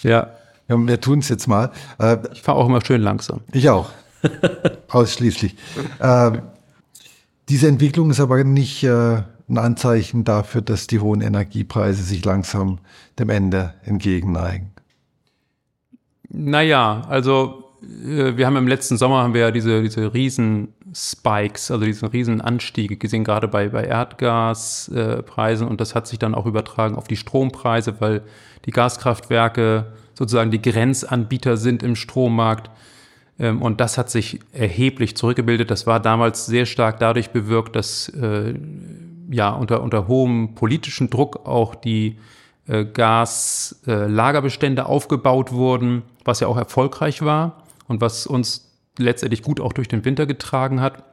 ja. 0.03 0.29
Ja, 0.69 0.77
wir 0.79 1.01
tun 1.01 1.21
es 1.21 1.29
jetzt 1.29 1.47
mal. 1.47 1.71
Äh, 1.99 2.19
ich 2.33 2.43
fahre 2.43 2.59
auch 2.59 2.67
immer 2.67 2.85
schön 2.85 3.01
langsam. 3.01 3.41
Ich 3.53 3.69
auch. 3.71 3.91
Ausschließlich. 4.89 5.57
äh, 5.99 6.33
diese 7.49 7.69
Entwicklung 7.69 8.11
ist 8.11 8.21
aber 8.21 8.45
nicht 8.45 8.85
äh, 8.85 9.23
ein 9.49 9.59
Anzeichen 9.59 10.25
dafür, 10.25 10.61
dass 10.61 10.87
die 10.87 11.01
hohen 11.01 11.21
Energiepreise 11.21 12.03
sich 12.03 12.25
langsam 12.25 12.79
dem 13.19 13.31
Ende 13.31 13.75
entgegenneigen? 13.85 14.71
Naja, 16.29 17.03
also 17.09 17.65
äh, 17.83 18.37
wir 18.37 18.47
haben 18.47 18.57
im 18.57 18.69
letzten 18.69 18.99
Sommer 18.99 19.23
haben 19.23 19.35
wir 19.35 19.41
ja 19.43 19.51
diese, 19.51 19.83
diese 19.83 20.13
riesen 20.13 20.75
Spikes, 20.95 21.71
also 21.71 21.85
diesen 21.85 22.09
riesen 22.09 22.41
Anstiege 22.41 22.97
gesehen, 22.97 23.25
gerade 23.25 23.49
bei, 23.49 23.69
bei 23.69 23.85
Erdgaspreisen 23.85 25.67
äh, 25.67 25.71
und 25.71 25.81
das 25.81 25.95
hat 25.95 26.07
sich 26.07 26.19
dann 26.19 26.35
auch 26.35 26.47
übertragen 26.47 26.97
auf 26.97 27.09
die 27.09 27.17
Strompreise, 27.17 28.01
weil 28.01 28.23
die 28.67 28.71
Gaskraftwerke 28.71 29.87
sozusagen 30.19 30.51
die 30.51 30.61
Grenzanbieter 30.61 31.57
sind 31.57 31.85
im 31.85 31.95
Strommarkt. 31.95 32.71
Ähm, 33.39 33.63
und 33.63 33.81
das 33.81 33.99
hat 33.99 34.11
sich 34.11 34.41
erheblich 34.53 35.17
zurückgebildet. 35.17 35.71
Das 35.71 35.87
war 35.87 36.01
damals 36.01 36.47
sehr 36.47 36.67
stark 36.67 36.99
dadurch 36.99 37.31
bewirkt, 37.31 37.77
dass 37.77 38.09
äh, 38.09 38.55
ja 39.31 39.51
unter, 39.51 39.81
unter 39.81 40.09
hohem 40.09 40.57
politischen 40.57 41.09
Druck 41.09 41.47
auch 41.47 41.77
die 41.77 42.19
äh, 42.67 42.85
Gaslagerbestände 42.85 44.87
aufgebaut 44.87 45.53
wurden, 45.53 46.03
was 46.25 46.41
ja 46.41 46.49
auch 46.49 46.57
erfolgreich 46.57 47.23
war 47.23 47.63
und 47.87 48.01
was 48.01 48.27
uns 48.27 48.73
letztendlich 48.99 49.43
gut 49.43 49.61
auch 49.61 49.73
durch 49.73 49.87
den 49.87 50.05
Winter 50.05 50.27
getragen 50.27 50.81
hat. 50.81 51.05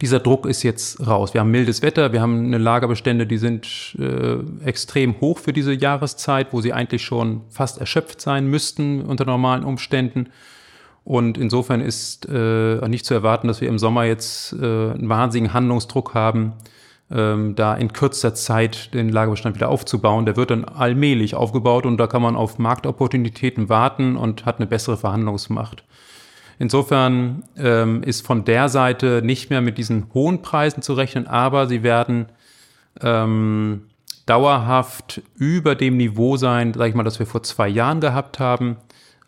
Dieser 0.00 0.20
Druck 0.20 0.46
ist 0.46 0.62
jetzt 0.62 1.06
raus. 1.06 1.34
Wir 1.34 1.40
haben 1.40 1.50
mildes 1.50 1.82
Wetter, 1.82 2.12
wir 2.12 2.20
haben 2.20 2.46
eine 2.46 2.58
Lagerbestände, 2.58 3.26
die 3.26 3.38
sind 3.38 3.96
äh, 3.98 4.36
extrem 4.64 5.20
hoch 5.20 5.38
für 5.38 5.52
diese 5.52 5.72
Jahreszeit, 5.72 6.48
wo 6.52 6.60
sie 6.60 6.72
eigentlich 6.72 7.02
schon 7.02 7.42
fast 7.48 7.78
erschöpft 7.78 8.20
sein 8.20 8.46
müssten 8.46 9.02
unter 9.02 9.24
normalen 9.24 9.64
Umständen. 9.64 10.28
Und 11.04 11.38
insofern 11.38 11.80
ist 11.80 12.28
äh, 12.28 12.86
nicht 12.86 13.06
zu 13.06 13.14
erwarten, 13.14 13.48
dass 13.48 13.60
wir 13.62 13.68
im 13.68 13.78
Sommer 13.78 14.04
jetzt 14.04 14.52
äh, 14.52 14.56
einen 14.56 15.08
wahnsinnigen 15.08 15.54
Handlungsdruck 15.54 16.12
haben, 16.14 16.52
ähm, 17.10 17.54
da 17.54 17.74
in 17.74 17.92
kürzester 17.94 18.34
Zeit 18.34 18.92
den 18.92 19.08
Lagerbestand 19.08 19.56
wieder 19.56 19.70
aufzubauen. 19.70 20.26
Der 20.26 20.36
wird 20.36 20.50
dann 20.50 20.66
allmählich 20.66 21.34
aufgebaut 21.34 21.86
und 21.86 21.96
da 21.96 22.06
kann 22.06 22.20
man 22.20 22.36
auf 22.36 22.58
Marktopportunitäten 22.58 23.70
warten 23.70 24.16
und 24.16 24.44
hat 24.44 24.56
eine 24.58 24.66
bessere 24.66 24.98
Verhandlungsmacht. 24.98 25.82
Insofern 26.58 27.44
ähm, 27.56 28.02
ist 28.02 28.26
von 28.26 28.44
der 28.44 28.68
Seite 28.68 29.22
nicht 29.24 29.50
mehr 29.50 29.60
mit 29.60 29.78
diesen 29.78 30.12
hohen 30.12 30.42
Preisen 30.42 30.82
zu 30.82 30.94
rechnen, 30.94 31.26
aber 31.26 31.68
sie 31.68 31.82
werden 31.82 32.26
ähm, 33.00 33.84
dauerhaft 34.26 35.22
über 35.36 35.74
dem 35.74 35.96
Niveau 35.96 36.36
sein, 36.36 36.74
sage 36.74 36.90
ich 36.90 36.94
mal, 36.94 37.04
das 37.04 37.18
wir 37.18 37.26
vor 37.26 37.42
zwei 37.42 37.68
Jahren 37.68 38.00
gehabt 38.00 38.40
haben. 38.40 38.76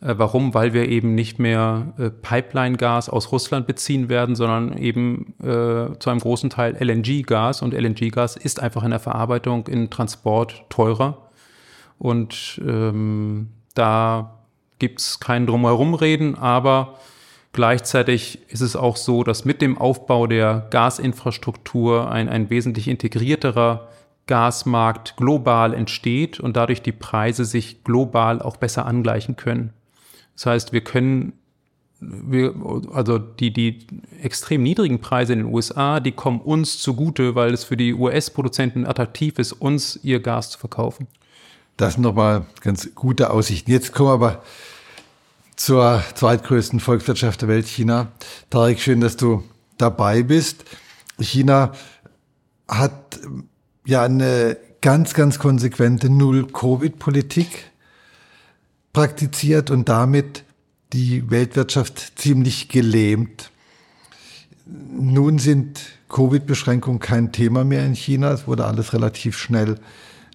Äh, 0.01 0.15
warum? 0.17 0.55
Weil 0.55 0.73
wir 0.73 0.89
eben 0.89 1.15
nicht 1.15 1.39
mehr 1.39 1.93
äh, 1.99 2.11
Pipeline-Gas 2.11 3.09
aus 3.09 3.33
Russland 3.33 3.67
beziehen 3.67 4.09
werden, 4.09 4.35
sondern 4.35 4.77
eben 4.77 5.35
äh, 5.41 5.99
zu 5.99 6.11
einem 6.11 6.21
großen 6.21 6.51
Teil 6.51 6.77
LNG-Gas. 6.81 7.63
Und 7.63 7.75
LNG-Gas 7.75 8.37
ist 8.37 8.61
einfach 8.61 8.83
in 8.83 8.91
der 8.91 9.01
Verarbeitung, 9.01 9.67
in 9.69 9.89
Transport 9.91 10.65
teurer. 10.69 11.31
Und 11.99 12.61
ähm, 12.67 13.51
da 13.75 14.39
gibt 14.79 15.01
es 15.01 15.21
kein 15.21 15.47
Drumherumreden, 15.47 16.37
aber 16.37 16.99
gleichzeitig 17.53 18.41
ist 18.49 18.61
es 18.61 18.77
auch 18.77 18.97
so, 18.97 19.25
dass 19.25 19.45
mit 19.45 19.63
dem 19.63 19.79
Aufbau 19.79 20.27
der 20.27 20.69
Gasinfrastruktur 20.71 22.11
ein, 22.11 22.29
ein 22.29 22.51
wesentlich 22.51 22.89
integrierterer 22.89 23.89
Gasmarkt 24.27 25.17
global 25.17 25.75
entsteht 25.75 26.39
und 26.39 26.57
dadurch 26.57 26.83
die 26.83 26.93
Preise 26.93 27.45
sich 27.45 27.83
global 27.83 28.41
auch 28.41 28.57
besser 28.57 28.87
angleichen 28.87 29.37
können. 29.37 29.73
Das 30.37 30.47
heißt, 30.47 30.73
wir 30.73 30.83
können, 30.83 31.33
wir, 31.99 32.55
also 32.93 33.19
die, 33.19 33.53
die 33.53 33.87
extrem 34.23 34.63
niedrigen 34.63 35.01
Preise 35.01 35.33
in 35.33 35.41
den 35.41 35.53
USA, 35.53 35.99
die 35.99 36.13
kommen 36.13 36.41
uns 36.41 36.79
zugute, 36.79 37.35
weil 37.35 37.53
es 37.53 37.65
für 37.65 37.77
die 37.77 37.93
US-Produzenten 37.93 38.87
attraktiv 38.87 39.39
ist, 39.39 39.53
uns 39.53 39.99
ihr 40.03 40.21
Gas 40.21 40.51
zu 40.51 40.59
verkaufen. 40.59 41.09
Das 41.77 41.95
sind 41.95 42.03
nochmal 42.03 42.47
ganz 42.61 42.95
gute 42.95 43.31
Aussichten. 43.31 43.71
Jetzt 43.71 43.93
kommen 43.93 44.11
wir 44.11 44.15
aber 44.15 44.43
zur 45.61 46.03
zweitgrößten 46.15 46.81
Volkswirtschaft 46.81 47.43
der 47.43 47.49
Welt, 47.49 47.67
China. 47.67 48.13
Tarek, 48.49 48.81
schön, 48.81 49.03
dass 49.03 49.19
du 49.19 49.45
dabei 49.77 50.23
bist. 50.23 50.65
China 51.19 51.73
hat 52.67 53.21
ja 53.85 54.03
eine 54.03 54.57
ganz, 54.81 55.13
ganz 55.13 55.39
konsequente 55.39 56.09
Null-Covid-Politik 56.09 57.71
praktiziert 58.95 59.71
und 59.71 59.91
damit 59.91 60.45
die 60.95 61.31
Weltwirtschaft 61.31 62.19
ziemlich 62.19 62.71
gelähmt. 62.71 63.51
Nun 64.65 65.39
sind 65.39 65.83
Covid-Beschränkungen 66.09 67.01
kein 67.01 67.33
Thema 67.33 67.65
mehr 67.65 67.85
in 67.85 67.95
China. 67.95 68.33
Es 68.33 68.47
wurde 68.47 68.65
alles 68.65 68.95
relativ 68.95 69.37
schnell 69.37 69.79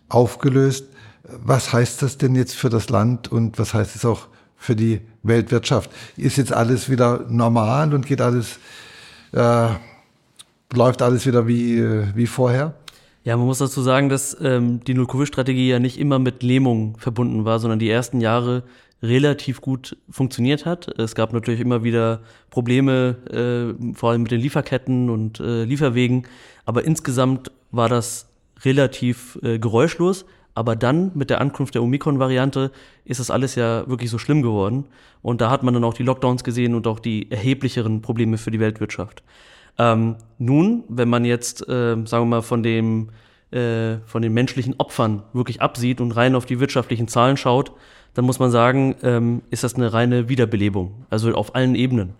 aufgelöst. 0.07 0.85
Was 1.23 1.73
heißt 1.73 2.03
das 2.03 2.19
denn 2.19 2.35
jetzt 2.35 2.53
für 2.53 2.69
das 2.69 2.89
Land 2.89 3.31
und 3.31 3.57
was 3.57 3.73
heißt 3.73 3.95
es 3.95 4.05
auch 4.05 4.27
für 4.55 4.75
die 4.75 5.01
Weltwirtschaft? 5.27 5.89
Ist 6.17 6.37
jetzt 6.37 6.53
alles 6.53 6.89
wieder 6.89 7.25
normal 7.29 7.93
und 7.93 8.05
geht 8.05 8.21
alles, 8.21 8.59
äh, 9.33 9.69
läuft 10.73 11.01
alles 11.01 11.25
wieder 11.25 11.47
wie, 11.47 11.83
wie 12.15 12.27
vorher? 12.27 12.73
Ja, 13.25 13.35
man 13.37 13.47
muss 13.47 13.57
dazu 13.57 13.81
sagen, 13.81 14.07
dass 14.09 14.37
ähm, 14.39 14.81
die 14.83 14.93
Null-Covid-Strategie 14.93 15.67
ja 15.67 15.79
nicht 15.79 15.99
immer 15.99 16.19
mit 16.19 16.43
Lähmung 16.43 16.95
verbunden 16.99 17.43
war, 17.43 17.57
sondern 17.57 17.79
die 17.79 17.89
ersten 17.89 18.21
Jahre 18.21 18.61
relativ 19.01 19.61
gut 19.61 19.97
funktioniert 20.11 20.67
hat. 20.67 20.87
Es 20.99 21.15
gab 21.15 21.33
natürlich 21.33 21.59
immer 21.59 21.83
wieder 21.83 22.21
Probleme, 22.51 23.15
äh, 23.79 23.95
vor 23.95 24.11
allem 24.11 24.21
mit 24.21 24.31
den 24.31 24.41
Lieferketten 24.41 25.09
und 25.09 25.39
äh, 25.39 25.63
Lieferwegen, 25.63 26.27
aber 26.65 26.85
insgesamt 26.85 27.51
war 27.71 27.89
das 27.89 28.27
relativ 28.63 29.39
äh, 29.41 29.57
geräuschlos. 29.57 30.25
Aber 30.55 30.75
dann 30.75 31.11
mit 31.13 31.29
der 31.29 31.41
Ankunft 31.41 31.75
der 31.75 31.83
Omikron-Variante 31.83 32.71
ist 33.03 33.19
das 33.19 33.29
alles 33.29 33.55
ja 33.55 33.87
wirklich 33.87 34.09
so 34.09 34.17
schlimm 34.17 34.41
geworden. 34.41 34.85
Und 35.21 35.41
da 35.41 35.51
hat 35.51 35.63
man 35.63 35.73
dann 35.73 35.83
auch 35.83 35.93
die 35.93 36.03
Lockdowns 36.03 36.43
gesehen 36.43 36.73
und 36.73 36.87
auch 36.87 36.99
die 36.99 37.29
erheblicheren 37.29 38.01
Probleme 38.01 38.37
für 38.37 38.51
die 38.51 38.59
Weltwirtschaft. 38.59 39.21
Ähm, 39.77 40.15
nun, 40.39 40.85
wenn 40.87 41.09
man 41.09 41.25
jetzt, 41.25 41.67
äh, 41.67 41.95
sagen 42.05 42.23
wir 42.23 42.25
mal, 42.25 42.41
von 42.41 42.63
dem 42.63 43.09
äh, 43.51 43.99
von 44.05 44.21
den 44.21 44.33
menschlichen 44.33 44.75
Opfern 44.79 45.23
wirklich 45.33 45.61
absieht 45.61 46.01
und 46.01 46.11
rein 46.11 46.35
auf 46.35 46.45
die 46.45 46.59
wirtschaftlichen 46.59 47.07
Zahlen 47.07 47.37
schaut, 47.37 47.71
dann 48.13 48.25
muss 48.25 48.39
man 48.39 48.49
sagen, 48.49 48.95
ähm, 49.03 49.43
ist 49.49 49.63
das 49.63 49.75
eine 49.75 49.93
reine 49.93 50.29
Wiederbelebung, 50.29 51.05
also 51.09 51.31
auf 51.33 51.53
allen 51.53 51.75
Ebenen. 51.75 52.15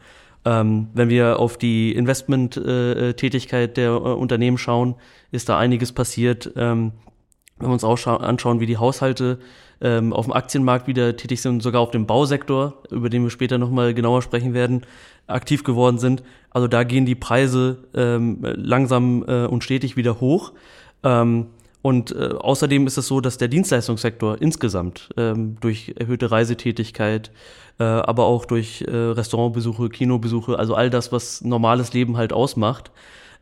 Ähm, 0.46 0.88
wenn 0.94 1.10
wir 1.10 1.40
auf 1.40 1.58
die 1.58 1.94
Investment-Tätigkeit 1.94 3.72
äh, 3.72 3.74
der 3.74 3.90
äh, 3.90 3.94
Unternehmen 3.94 4.58
schauen, 4.58 4.96
ist 5.32 5.50
da 5.50 5.58
einiges 5.58 5.92
passiert. 5.92 6.52
Ähm, 6.56 6.92
wenn 7.58 7.70
wir 7.70 7.74
uns 7.74 7.84
auch 7.84 8.06
anschauen, 8.08 8.60
wie 8.60 8.66
die 8.66 8.78
Haushalte 8.78 9.40
ähm, 9.82 10.14
auf 10.14 10.26
dem 10.26 10.34
Aktienmarkt 10.34 10.88
wieder 10.88 11.16
tätig 11.16 11.42
sind, 11.42 11.64
sogar 11.64 11.82
auf 11.82 11.92
dem 11.92 12.06
Bausektor, 12.06 12.82
über 12.92 13.10
den 13.10 13.24
wir 13.24 13.30
später 13.30 13.58
nochmal 13.58 13.94
genauer 13.94 14.22
sprechen 14.22 14.54
werden, 14.54 14.82
aktiv 15.28 15.64
geworden 15.64 15.98
sind. 15.98 16.24
Also 16.50 16.68
da 16.68 16.84
gehen 16.84 17.06
die 17.06 17.16
Preise 17.16 17.78
ähm, 17.94 18.40
langsam 18.42 19.24
äh, 19.28 19.46
und 19.46 19.64
stetig 19.64 19.96
wieder 19.96 20.20
hoch. 20.20 20.52
Ähm, 21.04 21.48
und 21.82 22.16
äh, 22.16 22.30
außerdem 22.38 22.88
ist 22.88 22.98
es 22.98 23.08
so, 23.08 23.22
dass 23.22 23.38
der 23.38 23.48
Dienstleistungssektor 23.48 24.42
insgesamt 24.42 25.10
ähm, 25.18 25.58
durch 25.62 25.94
erhöhte 25.98 26.32
Reisetätigkeit, 26.32 27.32
äh, 27.80 27.84
aber 27.84 28.26
auch 28.26 28.46
durch 28.46 28.82
äh, 28.82 28.92
Restaurantbesuche, 28.92 29.90
Kinobesuche, 29.90 30.58
also 30.58 30.74
all 30.74 30.90
das, 30.90 31.12
was 31.12 31.42
normales 31.42 31.94
Leben 31.94 32.18
halt 32.18 32.34
ausmacht, 32.34 32.92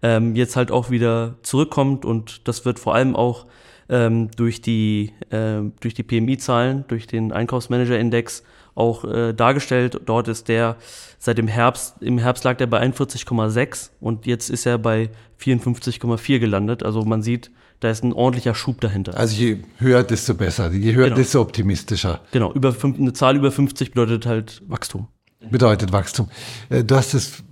ähm, 0.01 0.35
jetzt 0.35 0.57
halt 0.57 0.71
auch 0.71 0.89
wieder 0.89 1.35
zurückkommt 1.41 2.03
und 2.03 2.47
das 2.47 2.65
wird 2.65 2.79
vor 2.79 2.95
allem 2.95 3.15
auch 3.15 3.45
ähm, 3.89 4.29
durch 4.35 4.61
die, 4.61 5.13
äh, 5.29 5.61
durch 5.79 5.93
die 5.93 6.03
PMI-Zahlen, 6.03 6.85
durch 6.87 7.07
den 7.07 7.31
Einkaufsmanager-Index 7.31 8.43
auch 8.75 9.05
äh, 9.05 9.33
dargestellt. 9.33 10.01
Dort 10.05 10.27
ist 10.27 10.47
der 10.47 10.77
seit 11.19 11.37
dem 11.37 11.47
Herbst, 11.47 11.95
im 12.01 12.17
Herbst 12.17 12.43
lag 12.43 12.57
der 12.57 12.67
bei 12.67 12.81
41,6 12.81 13.91
und 13.99 14.25
jetzt 14.25 14.49
ist 14.49 14.65
er 14.65 14.77
bei 14.77 15.09
54,4 15.41 16.39
gelandet. 16.39 16.83
Also 16.83 17.03
man 17.03 17.21
sieht, 17.21 17.51
da 17.79 17.89
ist 17.89 18.03
ein 18.03 18.13
ordentlicher 18.13 18.55
Schub 18.55 18.81
dahinter. 18.81 19.17
Also 19.17 19.35
je 19.35 19.57
höher, 19.77 20.03
desto 20.03 20.33
besser. 20.33 20.71
Je 20.71 20.93
höher, 20.93 21.05
genau. 21.05 21.15
desto 21.17 21.41
optimistischer. 21.41 22.21
Genau, 22.31 22.53
über 22.53 22.75
eine 22.81 23.13
Zahl 23.13 23.35
über 23.35 23.51
50 23.51 23.91
bedeutet 23.91 24.25
halt 24.25 24.61
Wachstum. 24.67 25.07
Bedeutet 25.49 25.91
Wachstum. 25.91 26.29
Äh, 26.69 26.83
du 26.83 26.95
hast 26.95 27.13
es 27.13 27.43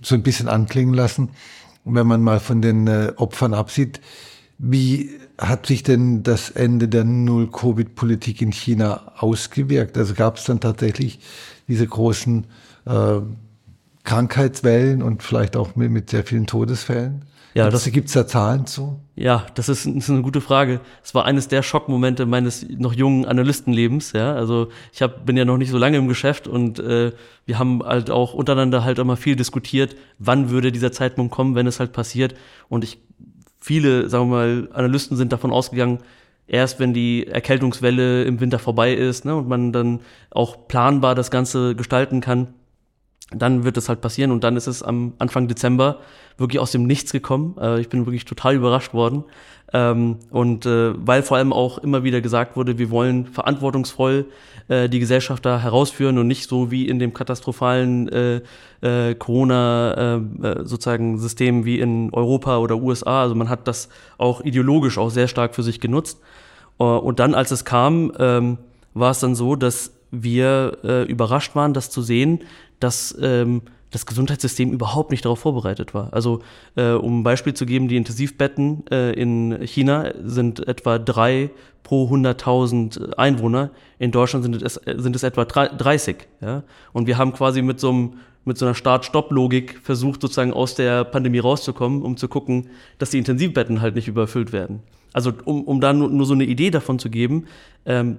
so 0.00 0.14
ein 0.14 0.22
bisschen 0.22 0.48
anklingen 0.48 0.94
lassen. 0.94 1.30
Und 1.84 1.94
wenn 1.94 2.06
man 2.06 2.22
mal 2.22 2.40
von 2.40 2.62
den 2.62 2.86
äh, 2.86 3.12
Opfern 3.16 3.54
absieht, 3.54 4.00
wie 4.58 5.10
hat 5.48 5.66
sich 5.66 5.82
denn 5.82 6.22
das 6.22 6.50
Ende 6.50 6.88
der 6.88 7.04
Null-Covid-Politik 7.04 8.42
in 8.42 8.52
China 8.52 9.12
ausgewirkt? 9.18 9.98
Also 9.98 10.14
gab 10.14 10.36
es 10.36 10.44
dann 10.44 10.60
tatsächlich 10.60 11.18
diese 11.68 11.86
großen 11.86 12.46
äh, 12.86 13.20
Krankheitswellen 14.04 15.02
und 15.02 15.22
vielleicht 15.22 15.56
auch 15.56 15.76
mit, 15.76 15.90
mit 15.90 16.10
sehr 16.10 16.24
vielen 16.24 16.46
Todesfällen? 16.46 17.24
Ja, 17.54 17.68
das 17.68 17.84
gibt 17.90 18.08
es 18.08 18.14
da 18.14 18.26
Zahlen 18.26 18.66
zu? 18.66 18.98
Ja, 19.14 19.46
das 19.54 19.68
ist, 19.68 19.84
das 19.84 19.94
ist 19.94 20.10
eine 20.10 20.22
gute 20.22 20.40
Frage. 20.40 20.80
Es 21.04 21.14
war 21.14 21.26
eines 21.26 21.48
der 21.48 21.62
Schockmomente 21.62 22.24
meines 22.24 22.66
noch 22.66 22.94
jungen 22.94 23.26
Analystenlebens. 23.26 24.12
Ja, 24.12 24.34
also 24.34 24.68
ich 24.92 25.02
hab, 25.02 25.26
bin 25.26 25.36
ja 25.36 25.44
noch 25.44 25.58
nicht 25.58 25.70
so 25.70 25.76
lange 25.76 25.98
im 25.98 26.08
Geschäft 26.08 26.48
und 26.48 26.78
äh, 26.78 27.12
wir 27.44 27.58
haben 27.58 27.82
halt 27.82 28.10
auch 28.10 28.32
untereinander 28.32 28.84
halt 28.84 28.98
immer 28.98 29.18
viel 29.18 29.36
diskutiert, 29.36 29.96
wann 30.18 30.48
würde 30.48 30.72
dieser 30.72 30.92
Zeitpunkt 30.92 31.34
kommen, 31.34 31.54
wenn 31.54 31.66
es 31.66 31.78
halt 31.78 31.92
passiert. 31.92 32.34
Und 32.70 32.84
ich 32.84 33.02
viele, 33.62 34.08
sagen 34.08 34.30
wir 34.30 34.36
mal, 34.36 34.68
Analysten 34.72 35.16
sind 35.16 35.32
davon 35.32 35.52
ausgegangen, 35.52 36.00
erst 36.46 36.80
wenn 36.80 36.92
die 36.92 37.26
Erkältungswelle 37.26 38.24
im 38.24 38.40
Winter 38.40 38.58
vorbei 38.58 38.92
ist 38.92 39.24
ne, 39.24 39.36
und 39.36 39.48
man 39.48 39.72
dann 39.72 40.00
auch 40.30 40.68
planbar 40.68 41.14
das 41.14 41.30
Ganze 41.30 41.74
gestalten 41.74 42.20
kann, 42.20 42.48
dann 43.30 43.64
wird 43.64 43.76
es 43.76 43.88
halt 43.88 44.00
passieren 44.00 44.30
und 44.30 44.44
dann 44.44 44.56
ist 44.56 44.66
es 44.66 44.82
am 44.82 45.14
Anfang 45.18 45.48
Dezember 45.48 45.98
wirklich 46.38 46.60
aus 46.60 46.72
dem 46.72 46.86
Nichts 46.86 47.12
gekommen. 47.12 47.56
Äh, 47.60 47.80
ich 47.80 47.88
bin 47.88 48.06
wirklich 48.06 48.24
total 48.24 48.54
überrascht 48.54 48.94
worden. 48.94 49.24
Ähm, 49.72 50.18
und 50.30 50.66
äh, 50.66 50.92
weil 50.96 51.22
vor 51.22 51.38
allem 51.38 51.52
auch 51.52 51.78
immer 51.78 52.04
wieder 52.04 52.20
gesagt 52.20 52.56
wurde, 52.56 52.78
wir 52.78 52.90
wollen 52.90 53.26
verantwortungsvoll 53.26 54.26
äh, 54.68 54.88
die 54.88 54.98
Gesellschaft 54.98 55.46
da 55.46 55.58
herausführen 55.60 56.18
und 56.18 56.26
nicht 56.26 56.48
so 56.48 56.70
wie 56.70 56.88
in 56.88 56.98
dem 56.98 57.14
katastrophalen 57.14 58.08
äh, 58.08 58.40
äh, 58.82 59.14
Corona 59.14 60.16
äh, 60.16 60.56
sozusagen 60.64 61.18
System 61.18 61.64
wie 61.64 61.80
in 61.80 62.10
Europa 62.12 62.58
oder 62.58 62.76
USA. 62.76 63.22
Also 63.22 63.34
man 63.34 63.48
hat 63.48 63.66
das 63.66 63.88
auch 64.18 64.42
ideologisch 64.42 64.98
auch 64.98 65.10
sehr 65.10 65.28
stark 65.28 65.54
für 65.54 65.62
sich 65.62 65.80
genutzt. 65.80 66.20
Und 66.78 67.20
dann, 67.20 67.34
als 67.34 67.52
es 67.52 67.64
kam, 67.64 68.12
ähm, 68.18 68.58
war 68.92 69.12
es 69.12 69.20
dann 69.20 69.36
so, 69.36 69.54
dass 69.54 69.92
wir 70.12 70.78
äh, 70.84 71.02
überrascht 71.04 71.56
waren, 71.56 71.74
das 71.74 71.90
zu 71.90 72.02
sehen, 72.02 72.44
dass 72.78 73.16
ähm, 73.20 73.62
das 73.90 74.06
Gesundheitssystem 74.06 74.72
überhaupt 74.72 75.10
nicht 75.10 75.24
darauf 75.24 75.40
vorbereitet 75.40 75.94
war. 75.94 76.12
Also 76.12 76.40
äh, 76.76 76.92
um 76.92 77.20
ein 77.20 77.22
Beispiel 77.22 77.54
zu 77.54 77.66
geben, 77.66 77.88
die 77.88 77.96
Intensivbetten 77.96 78.84
äh, 78.90 79.12
in 79.12 79.58
China 79.66 80.12
sind 80.24 80.66
etwa 80.66 80.98
drei 80.98 81.50
pro 81.82 82.08
100.000 82.08 83.14
Einwohner. 83.14 83.70
In 83.98 84.10
Deutschland 84.10 84.44
sind 84.44 84.62
es, 84.62 84.74
sind 84.74 85.16
es 85.16 85.22
etwa 85.22 85.44
30. 85.44 86.16
Ja? 86.40 86.62
Und 86.92 87.06
wir 87.06 87.18
haben 87.18 87.32
quasi 87.32 87.62
mit 87.62 87.80
so 87.80 87.90
einem 87.90 88.12
mit 88.44 88.58
so 88.58 88.66
einer 88.66 88.74
Start-Stopp-Logik 88.74 89.78
versucht, 89.84 90.20
sozusagen 90.20 90.52
aus 90.52 90.74
der 90.74 91.04
Pandemie 91.04 91.38
rauszukommen, 91.38 92.02
um 92.02 92.16
zu 92.16 92.26
gucken, 92.26 92.70
dass 92.98 93.10
die 93.10 93.18
Intensivbetten 93.18 93.80
halt 93.80 93.94
nicht 93.94 94.08
überfüllt 94.08 94.52
werden. 94.52 94.80
Also 95.12 95.32
um, 95.44 95.62
um 95.62 95.80
da 95.80 95.92
nur, 95.92 96.08
nur 96.08 96.26
so 96.26 96.34
eine 96.34 96.44
Idee 96.44 96.70
davon 96.70 96.98
zu 96.98 97.10
geben, 97.10 97.46
ähm, 97.86 98.18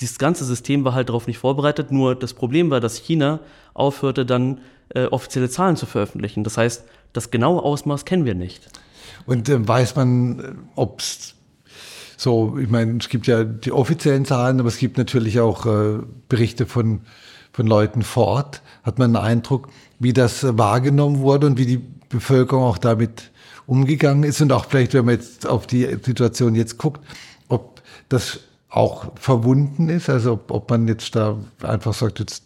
dieses 0.00 0.18
ganze 0.18 0.44
System 0.44 0.84
war 0.84 0.94
halt 0.94 1.08
darauf 1.08 1.26
nicht 1.26 1.38
vorbereitet. 1.38 1.92
Nur 1.92 2.14
das 2.14 2.34
Problem 2.34 2.70
war, 2.70 2.80
dass 2.80 2.96
China 2.96 3.40
aufhörte, 3.74 4.26
dann 4.26 4.60
äh, 4.90 5.06
offizielle 5.06 5.48
Zahlen 5.48 5.76
zu 5.76 5.86
veröffentlichen. 5.86 6.44
Das 6.44 6.56
heißt, 6.56 6.84
das 7.12 7.30
genaue 7.30 7.62
Ausmaß 7.62 8.04
kennen 8.04 8.24
wir 8.24 8.34
nicht. 8.34 8.68
Und 9.26 9.48
äh, 9.48 9.66
weiß 9.66 9.96
man, 9.96 10.40
äh, 10.40 10.52
ob 10.74 11.00
es 11.00 11.34
so, 12.16 12.58
ich 12.58 12.68
meine, 12.68 12.98
es 12.98 13.08
gibt 13.08 13.26
ja 13.26 13.44
die 13.44 13.72
offiziellen 13.72 14.24
Zahlen, 14.24 14.60
aber 14.60 14.68
es 14.68 14.78
gibt 14.78 14.98
natürlich 14.98 15.40
auch 15.40 15.66
äh, 15.66 15.98
Berichte 16.28 16.66
von, 16.66 17.00
von 17.52 17.66
Leuten 17.66 18.02
vor 18.02 18.26
Ort. 18.26 18.62
Hat 18.82 18.98
man 18.98 19.16
einen 19.16 19.24
Eindruck, 19.24 19.68
wie 19.98 20.12
das 20.12 20.44
wahrgenommen 20.56 21.20
wurde 21.20 21.46
und 21.46 21.58
wie 21.58 21.66
die 21.66 21.82
Bevölkerung 22.08 22.64
auch 22.64 22.78
damit 22.78 23.30
umgegangen 23.66 24.24
ist 24.24 24.40
und 24.40 24.52
auch 24.52 24.66
vielleicht, 24.66 24.94
wenn 24.94 25.06
man 25.06 25.14
jetzt 25.14 25.46
auf 25.46 25.66
die 25.66 25.86
Situation 26.02 26.54
jetzt 26.54 26.78
guckt, 26.78 27.00
ob 27.48 27.82
das 28.08 28.40
auch 28.76 29.12
verwunden 29.14 29.88
ist, 29.88 30.10
also 30.10 30.40
ob, 30.48 30.70
man 30.70 30.88
jetzt 30.88 31.14
da 31.14 31.38
einfach 31.62 31.94
sagt, 31.94 32.18
jetzt 32.18 32.44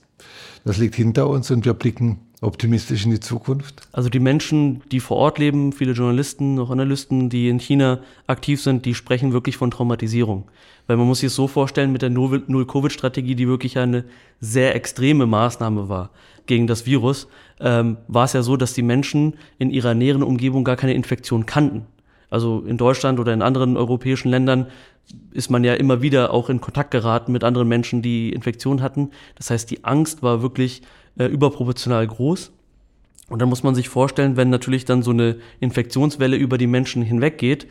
das 0.64 0.76
liegt 0.76 0.96
hinter 0.96 1.28
uns 1.28 1.50
und 1.50 1.64
wir 1.64 1.72
blicken 1.72 2.18
optimistisch 2.42 3.04
in 3.04 3.10
die 3.12 3.20
Zukunft? 3.20 3.88
Also 3.92 4.10
die 4.10 4.20
Menschen, 4.20 4.82
die 4.92 5.00
vor 5.00 5.16
Ort 5.16 5.38
leben, 5.38 5.72
viele 5.72 5.92
Journalisten, 5.92 6.58
auch 6.58 6.70
Analysten, 6.70 7.30
die 7.30 7.48
in 7.48 7.58
China 7.58 8.00
aktiv 8.26 8.60
sind, 8.60 8.84
die 8.84 8.94
sprechen 8.94 9.32
wirklich 9.32 9.56
von 9.56 9.70
Traumatisierung. 9.70 10.44
Weil 10.86 10.98
man 10.98 11.06
muss 11.06 11.20
sich 11.20 11.32
so 11.32 11.48
vorstellen 11.48 11.92
mit 11.92 12.02
der 12.02 12.10
Null-Covid-Strategie, 12.10 13.34
die 13.34 13.48
wirklich 13.48 13.78
eine 13.78 14.04
sehr 14.40 14.74
extreme 14.74 15.26
Maßnahme 15.26 15.88
war 15.88 16.10
gegen 16.46 16.66
das 16.66 16.84
Virus, 16.84 17.28
ähm, 17.60 17.96
war 18.06 18.24
es 18.24 18.34
ja 18.34 18.42
so, 18.42 18.56
dass 18.56 18.74
die 18.74 18.82
Menschen 18.82 19.34
in 19.58 19.70
ihrer 19.70 19.94
näheren 19.94 20.22
Umgebung 20.22 20.64
gar 20.64 20.76
keine 20.76 20.94
Infektion 20.94 21.46
kannten. 21.46 21.86
Also 22.30 22.60
in 22.60 22.76
Deutschland 22.76 23.18
oder 23.20 23.32
in 23.32 23.42
anderen 23.42 23.76
europäischen 23.76 24.28
Ländern 24.28 24.66
ist 25.32 25.50
man 25.50 25.64
ja 25.64 25.74
immer 25.74 26.02
wieder 26.02 26.34
auch 26.34 26.50
in 26.50 26.60
Kontakt 26.60 26.90
geraten 26.90 27.32
mit 27.32 27.44
anderen 27.44 27.68
Menschen, 27.68 28.02
die 28.02 28.30
Infektionen 28.32 28.82
hatten. 28.82 29.10
Das 29.36 29.50
heißt, 29.50 29.70
die 29.70 29.84
Angst 29.84 30.22
war 30.22 30.42
wirklich 30.42 30.82
äh, 31.18 31.26
überproportional 31.26 32.06
groß. 32.06 32.52
Und 33.28 33.42
dann 33.42 33.48
muss 33.48 33.62
man 33.62 33.74
sich 33.74 33.88
vorstellen, 33.88 34.36
wenn 34.36 34.50
natürlich 34.50 34.84
dann 34.84 35.02
so 35.02 35.10
eine 35.10 35.36
Infektionswelle 35.60 36.36
über 36.36 36.58
die 36.58 36.66
Menschen 36.66 37.02
hinweggeht, 37.02 37.66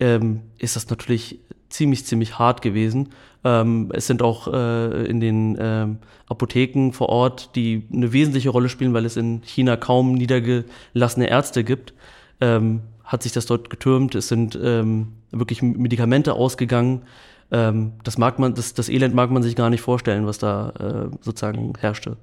ähm, 0.00 0.40
ist 0.58 0.76
das 0.76 0.88
natürlich 0.88 1.38
ziemlich, 1.68 2.04
ziemlich 2.04 2.38
hart 2.38 2.62
gewesen. 2.62 3.10
Ähm, 3.44 3.90
es 3.92 4.06
sind 4.06 4.22
auch 4.22 4.52
äh, 4.52 5.06
in 5.06 5.20
den 5.20 5.56
ähm, 5.60 5.98
Apotheken 6.28 6.92
vor 6.92 7.08
Ort, 7.08 7.56
die 7.56 7.86
eine 7.92 8.12
wesentliche 8.12 8.50
Rolle 8.50 8.68
spielen, 8.68 8.94
weil 8.94 9.04
es 9.04 9.16
in 9.16 9.42
China 9.42 9.76
kaum 9.76 10.14
niedergelassene 10.14 11.28
Ärzte 11.28 11.64
gibt, 11.64 11.92
ähm, 12.40 12.80
hat 13.12 13.22
sich 13.22 13.32
das 13.32 13.44
dort 13.44 13.68
getürmt. 13.68 14.14
Es 14.14 14.28
sind 14.28 14.58
ähm, 14.60 15.12
wirklich 15.30 15.60
Medikamente 15.60 16.32
ausgegangen. 16.32 17.02
Ähm, 17.50 17.92
das 18.04 18.16
mag 18.16 18.38
man, 18.38 18.54
das, 18.54 18.72
das 18.72 18.88
Elend 18.88 19.14
mag 19.14 19.30
man 19.30 19.42
sich 19.42 19.54
gar 19.54 19.68
nicht 19.68 19.82
vorstellen, 19.82 20.26
was 20.26 20.38
da 20.38 20.70
äh, 20.70 21.16
sozusagen 21.20 21.74
herrschte. 21.78 22.16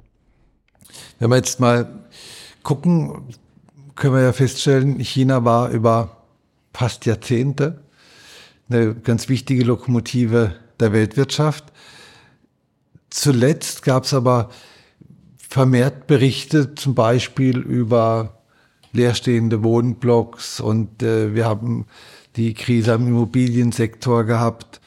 Wenn 1.20 1.30
wir 1.30 1.36
jetzt 1.36 1.60
mal 1.60 2.06
gucken, 2.64 3.22
können 3.96 4.16
wir 4.16 4.24
ja 4.24 4.34
feststellen, 4.34 5.00
China 5.00 5.46
war 5.46 5.70
über 5.70 6.18
fast 6.74 7.06
Jahrzehnte 7.06 7.82
eine 8.68 8.96
ganz 8.96 9.30
wichtige 9.30 9.64
Lokomotive 9.64 10.56
der 10.80 10.92
Weltwirtschaft. 10.92 11.66
Zuletzt 13.12 13.84
gab 13.84 14.06
es 14.06 14.14
aber 14.14 14.50
vermehrt 15.38 16.08
Berichte 16.08 16.74
zum 16.76 16.96
Beispiel 16.96 17.58
über 17.60 18.39
leerstehende 18.92 19.64
Wohnblocks 19.64 20.60
und 20.60 21.04
äh, 21.04 21.34
wir 21.34 21.46
haben 21.46 21.86
die 22.36 22.54
Krise 22.54 22.94
am 22.94 23.08
Immobiliensektor 23.08 24.24
gehabt 24.24 24.82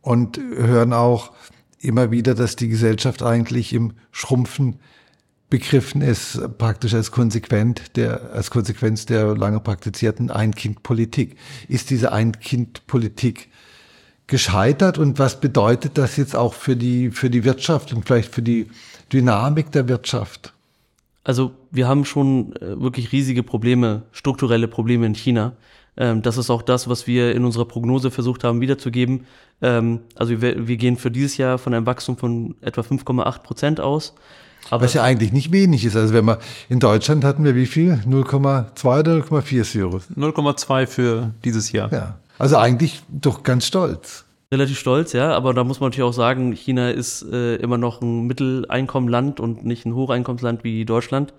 und 0.00 0.38
hören 0.38 0.92
auch 0.92 1.32
immer 1.80 2.10
wieder, 2.10 2.34
dass 2.34 2.56
die 2.56 2.68
Gesellschaft 2.68 3.22
eigentlich 3.22 3.72
im 3.72 3.92
Schrumpfen 4.10 4.78
begriffen 5.50 6.00
ist, 6.00 6.40
praktisch 6.56 6.94
als, 6.94 7.10
konsequent 7.10 7.96
der, 7.96 8.32
als 8.32 8.50
Konsequenz 8.50 9.04
der 9.04 9.36
lange 9.36 9.60
praktizierten 9.60 10.30
Ein-Kind-Politik. 10.30 11.36
Ist 11.68 11.90
diese 11.90 12.10
Ein-Kind-Politik 12.10 13.50
gescheitert 14.26 14.96
und 14.96 15.18
was 15.18 15.40
bedeutet 15.40 15.98
das 15.98 16.16
jetzt 16.16 16.34
auch 16.34 16.54
für 16.54 16.74
die, 16.74 17.10
für 17.10 17.28
die 17.28 17.44
Wirtschaft 17.44 17.92
und 17.92 18.06
vielleicht 18.06 18.34
für 18.34 18.40
die 18.40 18.68
Dynamik 19.12 19.70
der 19.72 19.88
Wirtschaft? 19.88 20.51
Also 21.24 21.52
wir 21.70 21.86
haben 21.86 22.04
schon 22.04 22.54
äh, 22.56 22.80
wirklich 22.80 23.12
riesige 23.12 23.42
Probleme, 23.42 24.02
strukturelle 24.12 24.68
Probleme 24.68 25.06
in 25.06 25.14
China. 25.14 25.52
Ähm, 25.96 26.22
das 26.22 26.36
ist 26.36 26.50
auch 26.50 26.62
das, 26.62 26.88
was 26.88 27.06
wir 27.06 27.34
in 27.34 27.44
unserer 27.44 27.64
Prognose 27.64 28.10
versucht 28.10 28.44
haben 28.44 28.60
wiederzugeben. 28.60 29.26
Ähm, 29.60 30.00
also 30.16 30.40
wir, 30.40 30.66
wir 30.66 30.76
gehen 30.76 30.96
für 30.96 31.10
dieses 31.10 31.36
Jahr 31.36 31.58
von 31.58 31.74
einem 31.74 31.86
Wachstum 31.86 32.16
von 32.16 32.56
etwa 32.60 32.80
5,8 32.80 33.42
Prozent 33.42 33.80
aus. 33.80 34.14
Aber 34.70 34.84
Was 34.84 34.94
ja 34.94 35.02
eigentlich 35.02 35.32
nicht 35.32 35.52
wenig 35.52 35.84
ist. 35.84 35.96
Also 35.96 36.14
wenn 36.14 36.24
man 36.24 36.38
in 36.68 36.78
Deutschland 36.78 37.24
hatten 37.24 37.44
wir 37.44 37.54
wie 37.54 37.66
viel? 37.66 38.00
0,2 38.06 39.00
oder 39.00 39.16
0,4 39.16 39.64
Cyrus? 39.64 40.04
0,2 40.16 40.86
für 40.86 41.30
dieses 41.44 41.72
Jahr. 41.72 41.92
Ja. 41.92 42.18
Also 42.38 42.56
eigentlich 42.56 43.02
doch 43.08 43.42
ganz 43.42 43.66
stolz. 43.66 44.24
Relativ 44.52 44.78
stolz, 44.78 45.14
ja, 45.14 45.32
aber 45.32 45.54
da 45.54 45.64
muss 45.64 45.80
man 45.80 45.88
natürlich 45.88 46.06
auch 46.10 46.12
sagen, 46.12 46.52
China 46.52 46.90
ist 46.90 47.22
äh, 47.22 47.56
immer 47.56 47.78
noch 47.78 48.02
ein 48.02 48.26
Mitteleinkommenland 48.26 49.40
und 49.40 49.64
nicht 49.64 49.86
ein 49.86 49.94
Hocheinkommensland 49.94 50.62
wie 50.62 50.84
Deutschland. 50.84 51.32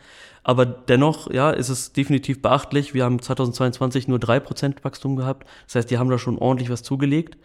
Aber 0.44 0.66
dennoch, 0.66 1.32
ja, 1.32 1.52
ist 1.52 1.70
es 1.70 1.94
definitiv 1.94 2.42
beachtlich. 2.42 2.96
Wir 2.96 3.04
haben 3.06 3.22
2022 3.22 4.08
nur 4.08 4.18
3% 4.18 4.84
Wachstum 4.84 5.16
gehabt. 5.16 5.48
Das 5.68 5.76
heißt, 5.76 5.92
die 5.92 6.00
haben 6.00 6.10
da 6.10 6.18
schon 6.18 6.40
ordentlich 6.40 6.72
was 6.72 6.82
zugelegt. 6.82 7.38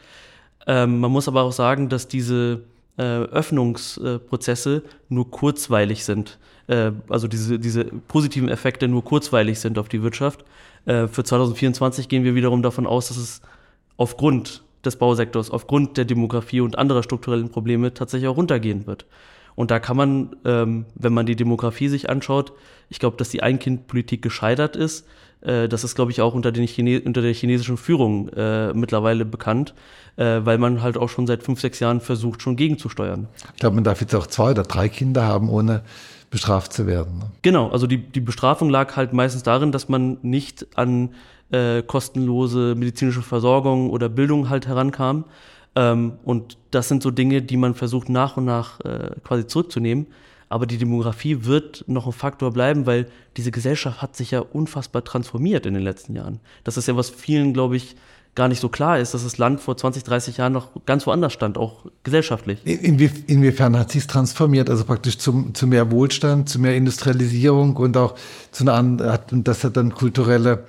Ähm, 0.66 1.00
man 1.00 1.10
muss 1.10 1.28
aber 1.28 1.42
auch 1.42 1.52
sagen, 1.52 1.90
dass 1.90 2.08
diese 2.08 2.62
äh, 2.96 3.02
Öffnungsprozesse 3.02 4.82
nur 5.10 5.30
kurzweilig 5.30 6.02
sind. 6.02 6.38
Äh, 6.66 6.92
also 7.10 7.28
diese, 7.28 7.58
diese 7.58 7.84
positiven 7.84 8.48
Effekte 8.48 8.88
nur 8.88 9.04
kurzweilig 9.04 9.60
sind 9.60 9.78
auf 9.78 9.90
die 9.90 10.02
Wirtschaft. 10.02 10.46
Äh, 10.86 11.08
für 11.08 11.24
2024 11.24 12.08
gehen 12.08 12.24
wir 12.24 12.34
wiederum 12.34 12.62
davon 12.62 12.86
aus, 12.86 13.08
dass 13.08 13.18
es 13.18 13.42
aufgrund 13.98 14.62
des 14.84 14.96
Bausektors, 14.96 15.50
aufgrund 15.50 15.96
der 15.96 16.04
Demografie 16.04 16.60
und 16.60 16.78
anderer 16.78 17.02
strukturellen 17.02 17.50
Probleme 17.50 17.94
tatsächlich 17.94 18.28
auch 18.28 18.36
runtergehen 18.36 18.86
wird. 18.86 19.06
Und 19.54 19.72
da 19.72 19.80
kann 19.80 19.96
man, 19.96 20.36
ähm, 20.44 20.84
wenn 20.94 21.12
man 21.12 21.26
die 21.26 21.34
Demografie 21.34 21.88
sich 21.88 22.08
anschaut, 22.08 22.52
ich 22.90 23.00
glaube, 23.00 23.16
dass 23.16 23.28
die 23.28 23.42
Ein-Kind-Politik 23.42 24.22
gescheitert 24.22 24.76
ist. 24.76 25.04
Äh, 25.40 25.68
das 25.68 25.82
ist, 25.82 25.96
glaube 25.96 26.12
ich, 26.12 26.20
auch 26.20 26.34
unter, 26.34 26.52
den 26.52 26.66
Chine 26.66 27.02
unter 27.04 27.22
der 27.22 27.34
chinesischen 27.34 27.76
Führung 27.76 28.28
äh, 28.28 28.72
mittlerweile 28.72 29.24
bekannt, 29.24 29.74
äh, 30.16 30.40
weil 30.44 30.58
man 30.58 30.80
halt 30.80 30.96
auch 30.96 31.08
schon 31.08 31.26
seit 31.26 31.42
fünf, 31.42 31.60
sechs 31.60 31.80
Jahren 31.80 32.00
versucht, 32.00 32.40
schon 32.40 32.54
gegenzusteuern. 32.54 33.26
Ich 33.54 33.60
glaube, 33.60 33.74
man 33.74 33.84
darf 33.84 34.00
jetzt 34.00 34.14
auch 34.14 34.28
zwei 34.28 34.52
oder 34.52 34.62
drei 34.62 34.88
Kinder 34.88 35.24
haben, 35.24 35.48
ohne 35.48 35.82
bestraft 36.30 36.72
zu 36.72 36.86
werden. 36.86 37.18
Ne? 37.18 37.30
Genau, 37.42 37.68
also 37.70 37.86
die, 37.86 37.98
die 37.98 38.20
Bestrafung 38.20 38.70
lag 38.70 38.96
halt 38.96 39.12
meistens 39.12 39.42
darin, 39.42 39.72
dass 39.72 39.88
man 39.88 40.18
nicht 40.22 40.66
an 40.76 41.10
äh, 41.50 41.82
kostenlose 41.82 42.74
medizinische 42.74 43.22
Versorgung 43.22 43.90
oder 43.90 44.08
Bildung 44.08 44.48
halt 44.48 44.66
herankam. 44.66 45.24
Ähm, 45.74 46.14
und 46.24 46.58
das 46.70 46.88
sind 46.88 47.02
so 47.02 47.10
Dinge, 47.10 47.42
die 47.42 47.56
man 47.56 47.74
versucht 47.74 48.08
nach 48.08 48.36
und 48.36 48.44
nach 48.44 48.80
äh, 48.80 49.10
quasi 49.24 49.46
zurückzunehmen. 49.46 50.06
Aber 50.50 50.66
die 50.66 50.78
Demografie 50.78 51.44
wird 51.44 51.84
noch 51.86 52.06
ein 52.06 52.12
Faktor 52.12 52.52
bleiben, 52.52 52.86
weil 52.86 53.06
diese 53.36 53.50
Gesellschaft 53.50 54.00
hat 54.00 54.16
sich 54.16 54.30
ja 54.30 54.40
unfassbar 54.40 55.04
transformiert 55.04 55.66
in 55.66 55.74
den 55.74 55.82
letzten 55.82 56.16
Jahren. 56.16 56.40
Das 56.64 56.76
ist 56.76 56.88
ja, 56.88 56.96
was 56.96 57.10
vielen, 57.10 57.52
glaube 57.52 57.76
ich, 57.76 57.96
gar 58.34 58.48
nicht 58.48 58.60
so 58.60 58.68
klar 58.68 58.98
ist, 58.98 59.14
dass 59.14 59.24
das 59.24 59.36
Land 59.36 59.60
vor 59.60 59.76
20, 59.76 60.04
30 60.04 60.36
Jahren 60.36 60.52
noch 60.52 60.68
ganz 60.86 61.06
woanders 61.06 61.32
stand, 61.32 61.58
auch 61.58 61.86
gesellschaftlich. 62.04 62.64
Inwie 62.64 63.10
inwiefern 63.26 63.76
hat 63.76 63.90
sich 63.90 64.06
transformiert? 64.06 64.70
Also 64.70 64.84
praktisch 64.84 65.18
zum, 65.18 65.54
zu 65.54 65.66
mehr 65.66 65.90
Wohlstand, 65.90 66.48
zu 66.48 66.60
mehr 66.60 66.76
Industrialisierung 66.76 67.76
und 67.76 67.96
auch 67.96 68.14
zu 68.52 68.62
einer 68.62 69.20
und 69.32 69.48
das 69.48 69.64
hat 69.64 69.76
dann 69.76 69.92
kulturelle 69.92 70.66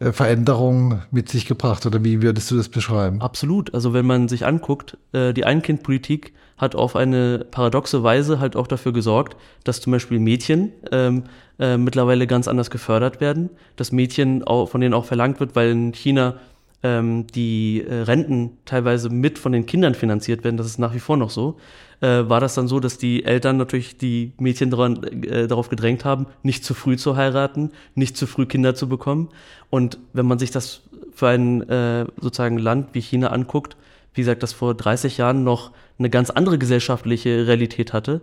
äh, 0.00 0.12
Veränderungen 0.12 1.02
mit 1.10 1.28
sich 1.28 1.44
gebracht 1.44 1.84
oder 1.84 2.02
wie 2.02 2.22
würdest 2.22 2.50
du 2.50 2.56
das 2.56 2.70
beschreiben? 2.70 3.20
Absolut. 3.20 3.74
Also 3.74 3.92
wenn 3.92 4.06
man 4.06 4.28
sich 4.28 4.46
anguckt, 4.46 4.96
äh, 5.12 5.34
die 5.34 5.44
Einkindpolitik 5.44 6.32
hat 6.56 6.74
auf 6.74 6.96
eine 6.96 7.46
paradoxe 7.50 8.02
Weise 8.02 8.40
halt 8.40 8.56
auch 8.56 8.66
dafür 8.66 8.92
gesorgt, 8.92 9.36
dass 9.62 9.80
zum 9.82 9.92
Beispiel 9.92 10.18
Mädchen 10.18 10.72
ähm, 10.90 11.24
äh, 11.58 11.76
mittlerweile 11.76 12.26
ganz 12.26 12.48
anders 12.48 12.70
gefördert 12.70 13.20
werden, 13.20 13.50
dass 13.76 13.92
Mädchen 13.92 14.42
auch, 14.42 14.70
von 14.70 14.80
denen 14.80 14.94
auch 14.94 15.04
verlangt 15.04 15.38
wird, 15.38 15.54
weil 15.54 15.70
in 15.70 15.92
China 15.92 16.36
ähm, 16.82 17.26
die 17.26 17.84
äh, 17.86 18.02
Renten 18.02 18.58
teilweise 18.64 19.10
mit 19.10 19.38
von 19.38 19.52
den 19.52 19.66
Kindern 19.66 19.94
finanziert 19.94 20.44
werden, 20.44 20.56
das 20.56 20.66
ist 20.66 20.78
nach 20.78 20.94
wie 20.94 21.00
vor 21.00 21.16
noch 21.16 21.30
so, 21.30 21.58
äh, 22.00 22.28
war 22.28 22.40
das 22.40 22.54
dann 22.54 22.68
so, 22.68 22.80
dass 22.80 22.98
die 22.98 23.24
Eltern 23.24 23.56
natürlich 23.56 23.98
die 23.98 24.32
Mädchen 24.38 24.70
dran, 24.70 25.02
äh, 25.04 25.46
darauf 25.46 25.68
gedrängt 25.68 26.04
haben, 26.04 26.26
nicht 26.42 26.64
zu 26.64 26.74
früh 26.74 26.96
zu 26.96 27.16
heiraten, 27.16 27.70
nicht 27.94 28.16
zu 28.16 28.26
früh 28.26 28.46
Kinder 28.46 28.74
zu 28.74 28.88
bekommen. 28.88 29.28
Und 29.68 29.98
wenn 30.12 30.26
man 30.26 30.38
sich 30.38 30.50
das 30.50 30.82
für 31.14 31.28
ein 31.28 31.68
äh, 31.68 32.06
sozusagen 32.20 32.58
Land 32.58 32.88
wie 32.92 33.00
China 33.00 33.28
anguckt, 33.28 33.76
wie 34.14 34.22
gesagt, 34.22 34.42
das 34.42 34.52
vor 34.52 34.74
30 34.74 35.18
Jahren 35.18 35.44
noch 35.44 35.70
eine 35.98 36.10
ganz 36.10 36.30
andere 36.30 36.58
gesellschaftliche 36.58 37.46
Realität 37.46 37.92
hatte, 37.92 38.22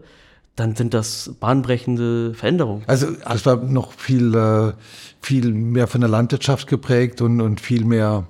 dann 0.56 0.76
sind 0.76 0.96
das 0.96 1.36
bahnbrechende 1.40 2.34
Veränderungen. 2.34 2.84
Also 2.88 3.08
es 3.32 3.46
war 3.46 3.58
noch 3.58 3.92
viel, 3.92 4.34
äh, 4.34 4.74
viel 5.22 5.52
mehr 5.52 5.86
von 5.86 6.02
der 6.02 6.10
Landwirtschaft 6.10 6.68
geprägt 6.68 7.22
und, 7.22 7.42
und 7.42 7.62
viel 7.62 7.86
mehr 7.86 8.26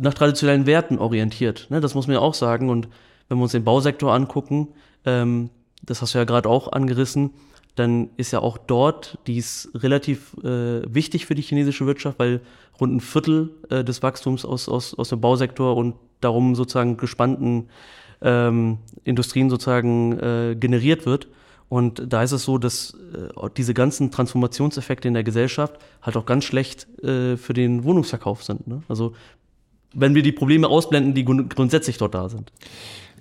nach 0.00 0.14
traditionellen 0.14 0.66
Werten 0.66 0.98
orientiert. 0.98 1.66
Ne? 1.70 1.80
Das 1.80 1.94
muss 1.94 2.06
man 2.06 2.14
ja 2.14 2.20
auch 2.20 2.34
sagen. 2.34 2.70
Und 2.70 2.88
wenn 3.28 3.38
wir 3.38 3.42
uns 3.42 3.52
den 3.52 3.64
Bausektor 3.64 4.14
angucken, 4.14 4.68
ähm, 5.04 5.50
das 5.82 6.02
hast 6.02 6.14
du 6.14 6.18
ja 6.18 6.24
gerade 6.24 6.48
auch 6.48 6.72
angerissen, 6.72 7.30
dann 7.74 8.10
ist 8.16 8.32
ja 8.32 8.40
auch 8.40 8.58
dort 8.58 9.18
dies 9.26 9.70
relativ 9.74 10.34
äh, 10.42 10.82
wichtig 10.92 11.26
für 11.26 11.34
die 11.34 11.42
chinesische 11.42 11.86
Wirtschaft, 11.86 12.18
weil 12.18 12.40
rund 12.80 12.96
ein 12.96 13.00
Viertel 13.00 13.50
äh, 13.70 13.84
des 13.84 14.02
Wachstums 14.02 14.44
aus, 14.44 14.68
aus, 14.68 14.94
aus 14.94 15.08
dem 15.10 15.20
Bausektor 15.20 15.76
und 15.76 15.94
darum 16.20 16.54
sozusagen 16.54 16.96
gespannten 16.96 17.68
ähm, 18.20 18.78
Industrien 19.04 19.50
sozusagen 19.50 20.18
äh, 20.18 20.56
generiert 20.58 21.06
wird. 21.06 21.28
Und 21.68 22.02
da 22.12 22.22
ist 22.22 22.32
es 22.32 22.44
so, 22.44 22.56
dass 22.56 22.96
äh, 23.14 23.50
diese 23.56 23.74
ganzen 23.74 24.10
Transformationseffekte 24.10 25.06
in 25.06 25.14
der 25.14 25.22
Gesellschaft 25.22 25.78
halt 26.02 26.16
auch 26.16 26.24
ganz 26.24 26.44
schlecht 26.44 26.88
äh, 27.02 27.36
für 27.36 27.52
den 27.52 27.84
Wohnungsverkauf 27.84 28.42
sind. 28.42 28.66
Ne? 28.66 28.82
Also 28.88 29.12
wenn 29.94 30.14
wir 30.14 30.22
die 30.22 30.32
Probleme 30.32 30.68
ausblenden, 30.68 31.14
die 31.14 31.24
grundsätzlich 31.24 31.98
dort 31.98 32.14
da 32.14 32.28
sind. 32.28 32.52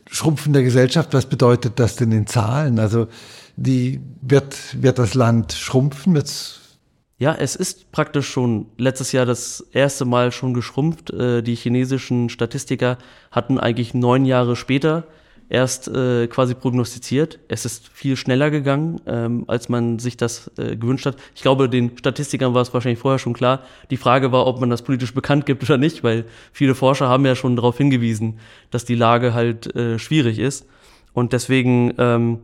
Schrumpfen 0.09 0.53
der 0.53 0.63
Gesellschaft, 0.63 1.13
was 1.13 1.25
bedeutet 1.25 1.79
das 1.79 1.95
denn 1.95 2.11
in 2.11 2.27
Zahlen? 2.27 2.79
Also 2.79 3.07
die, 3.55 3.99
wird, 4.21 4.81
wird 4.81 4.99
das 4.99 5.13
Land 5.15 5.53
schrumpfen? 5.53 6.13
Wird's 6.13 6.61
ja, 7.19 7.33
es 7.33 7.55
ist 7.55 7.91
praktisch 7.91 8.29
schon 8.29 8.67
letztes 8.77 9.11
Jahr 9.11 9.25
das 9.25 9.65
erste 9.71 10.05
Mal 10.05 10.31
schon 10.31 10.53
geschrumpft. 10.53 11.09
Äh, 11.09 11.41
die 11.41 11.55
chinesischen 11.55 12.29
Statistiker 12.29 12.99
hatten 13.31 13.59
eigentlich 13.59 13.95
neun 13.95 14.23
Jahre 14.23 14.55
später 14.55 15.05
erst 15.49 15.87
äh, 15.87 16.27
quasi 16.27 16.53
prognostiziert. 16.53 17.39
Es 17.47 17.65
ist 17.65 17.87
viel 17.87 18.15
schneller 18.17 18.51
gegangen, 18.51 18.99
ähm, 19.05 19.45
als 19.47 19.69
man 19.69 19.99
sich 19.99 20.17
das 20.17 20.51
äh, 20.57 20.75
gewünscht 20.75 21.05
hat. 21.05 21.17
Ich 21.35 21.41
glaube, 21.41 21.69
den 21.69 21.97
Statistikern 21.97 22.53
war 22.53 22.61
es 22.61 22.73
wahrscheinlich 22.73 22.99
vorher 22.99 23.19
schon 23.19 23.33
klar. 23.33 23.61
Die 23.89 23.97
Frage 23.97 24.31
war, 24.31 24.45
ob 24.45 24.59
man 24.59 24.69
das 24.69 24.81
politisch 24.81 25.13
bekannt 25.13 25.45
gibt 25.45 25.63
oder 25.63 25.77
nicht, 25.77 26.03
weil 26.03 26.25
viele 26.51 26.75
Forscher 26.75 27.07
haben 27.07 27.25
ja 27.25 27.35
schon 27.35 27.55
darauf 27.55 27.77
hingewiesen, 27.77 28.39
dass 28.71 28.85
die 28.85 28.95
Lage 28.95 29.33
halt 29.33 29.73
äh, 29.75 29.99
schwierig 29.99 30.39
ist. 30.39 30.65
Und 31.13 31.33
deswegen 31.33 31.93
ähm, 31.97 32.39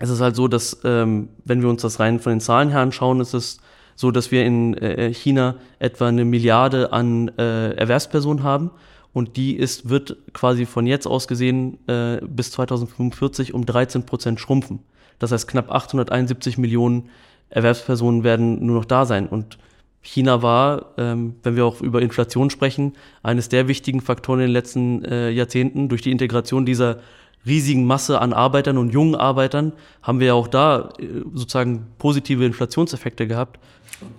ist 0.00 0.10
es 0.10 0.20
halt 0.20 0.34
so, 0.34 0.48
dass 0.48 0.80
ähm, 0.84 1.28
wenn 1.44 1.62
wir 1.62 1.68
uns 1.68 1.82
das 1.82 2.00
rein 2.00 2.20
von 2.20 2.32
den 2.32 2.40
Zahlen 2.40 2.70
her 2.70 2.80
anschauen, 2.80 3.20
ist 3.20 3.34
es 3.34 3.58
so, 3.96 4.10
dass 4.10 4.32
wir 4.32 4.44
in 4.44 4.74
äh, 4.74 5.12
China 5.12 5.56
etwa 5.78 6.08
eine 6.08 6.24
Milliarde 6.24 6.92
an 6.92 7.28
äh, 7.38 7.72
Erwerbspersonen 7.74 8.42
haben 8.42 8.70
und 9.14 9.36
die 9.36 9.56
ist, 9.56 9.88
wird 9.88 10.16
quasi 10.34 10.66
von 10.66 10.86
jetzt 10.86 11.06
aus 11.06 11.28
gesehen 11.28 11.78
äh, 11.86 12.20
bis 12.20 12.50
2045 12.50 13.54
um 13.54 13.64
13 13.64 14.04
Prozent 14.04 14.40
schrumpfen. 14.40 14.80
Das 15.20 15.32
heißt, 15.32 15.48
knapp 15.48 15.70
871 15.70 16.58
Millionen 16.58 17.08
Erwerbspersonen 17.48 18.24
werden 18.24 18.66
nur 18.66 18.76
noch 18.76 18.84
da 18.84 19.06
sein. 19.06 19.28
Und 19.28 19.56
China 20.02 20.42
war, 20.42 20.94
ähm, 20.98 21.36
wenn 21.44 21.54
wir 21.54 21.64
auch 21.64 21.80
über 21.80 22.02
Inflation 22.02 22.50
sprechen, 22.50 22.94
eines 23.22 23.48
der 23.48 23.68
wichtigen 23.68 24.00
Faktoren 24.00 24.40
in 24.40 24.46
den 24.46 24.52
letzten 24.52 25.04
äh, 25.04 25.30
Jahrzehnten. 25.30 25.88
Durch 25.88 26.02
die 26.02 26.10
Integration 26.10 26.66
dieser 26.66 26.98
riesigen 27.46 27.86
Masse 27.86 28.20
an 28.20 28.32
Arbeitern 28.32 28.78
und 28.78 28.90
jungen 28.90 29.14
Arbeitern 29.14 29.72
haben 30.02 30.18
wir 30.18 30.28
ja 30.28 30.34
auch 30.34 30.48
da 30.48 30.90
äh, 30.98 31.06
sozusagen 31.32 31.86
positive 31.98 32.44
Inflationseffekte 32.44 33.28
gehabt. 33.28 33.60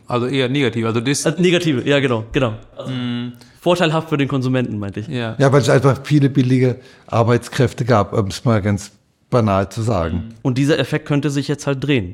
Also 0.07 0.27
eher 0.27 0.47
negativ. 0.47 0.85
Also 0.85 1.01
das 1.01 1.25
also 1.25 1.41
negative, 1.41 1.87
ja 1.87 1.99
genau, 1.99 2.23
genau. 2.31 2.53
Also 2.77 2.93
mm. 2.93 3.33
Vorteilhaft 3.65 4.09
für 4.09 4.17
den 4.17 4.27
Konsumenten, 4.27 4.77
meinte 4.77 4.99
ich. 4.99 5.07
Ja. 5.07 5.35
ja, 5.39 5.51
weil 5.51 5.59
es 5.59 5.69
einfach 5.69 5.99
viele 6.03 6.29
billige 6.29 6.75
Arbeitskräfte 7.07 7.83
gab, 7.83 8.13
um 8.13 8.27
es 8.27 8.45
mal 8.45 8.61
ganz 8.61 8.91
banal 9.31 9.69
zu 9.69 9.81
sagen. 9.81 10.35
Und 10.43 10.59
dieser 10.59 10.77
Effekt 10.77 11.07
könnte 11.07 11.31
sich 11.31 11.47
jetzt 11.47 11.65
halt 11.65 11.83
drehen. 11.83 12.13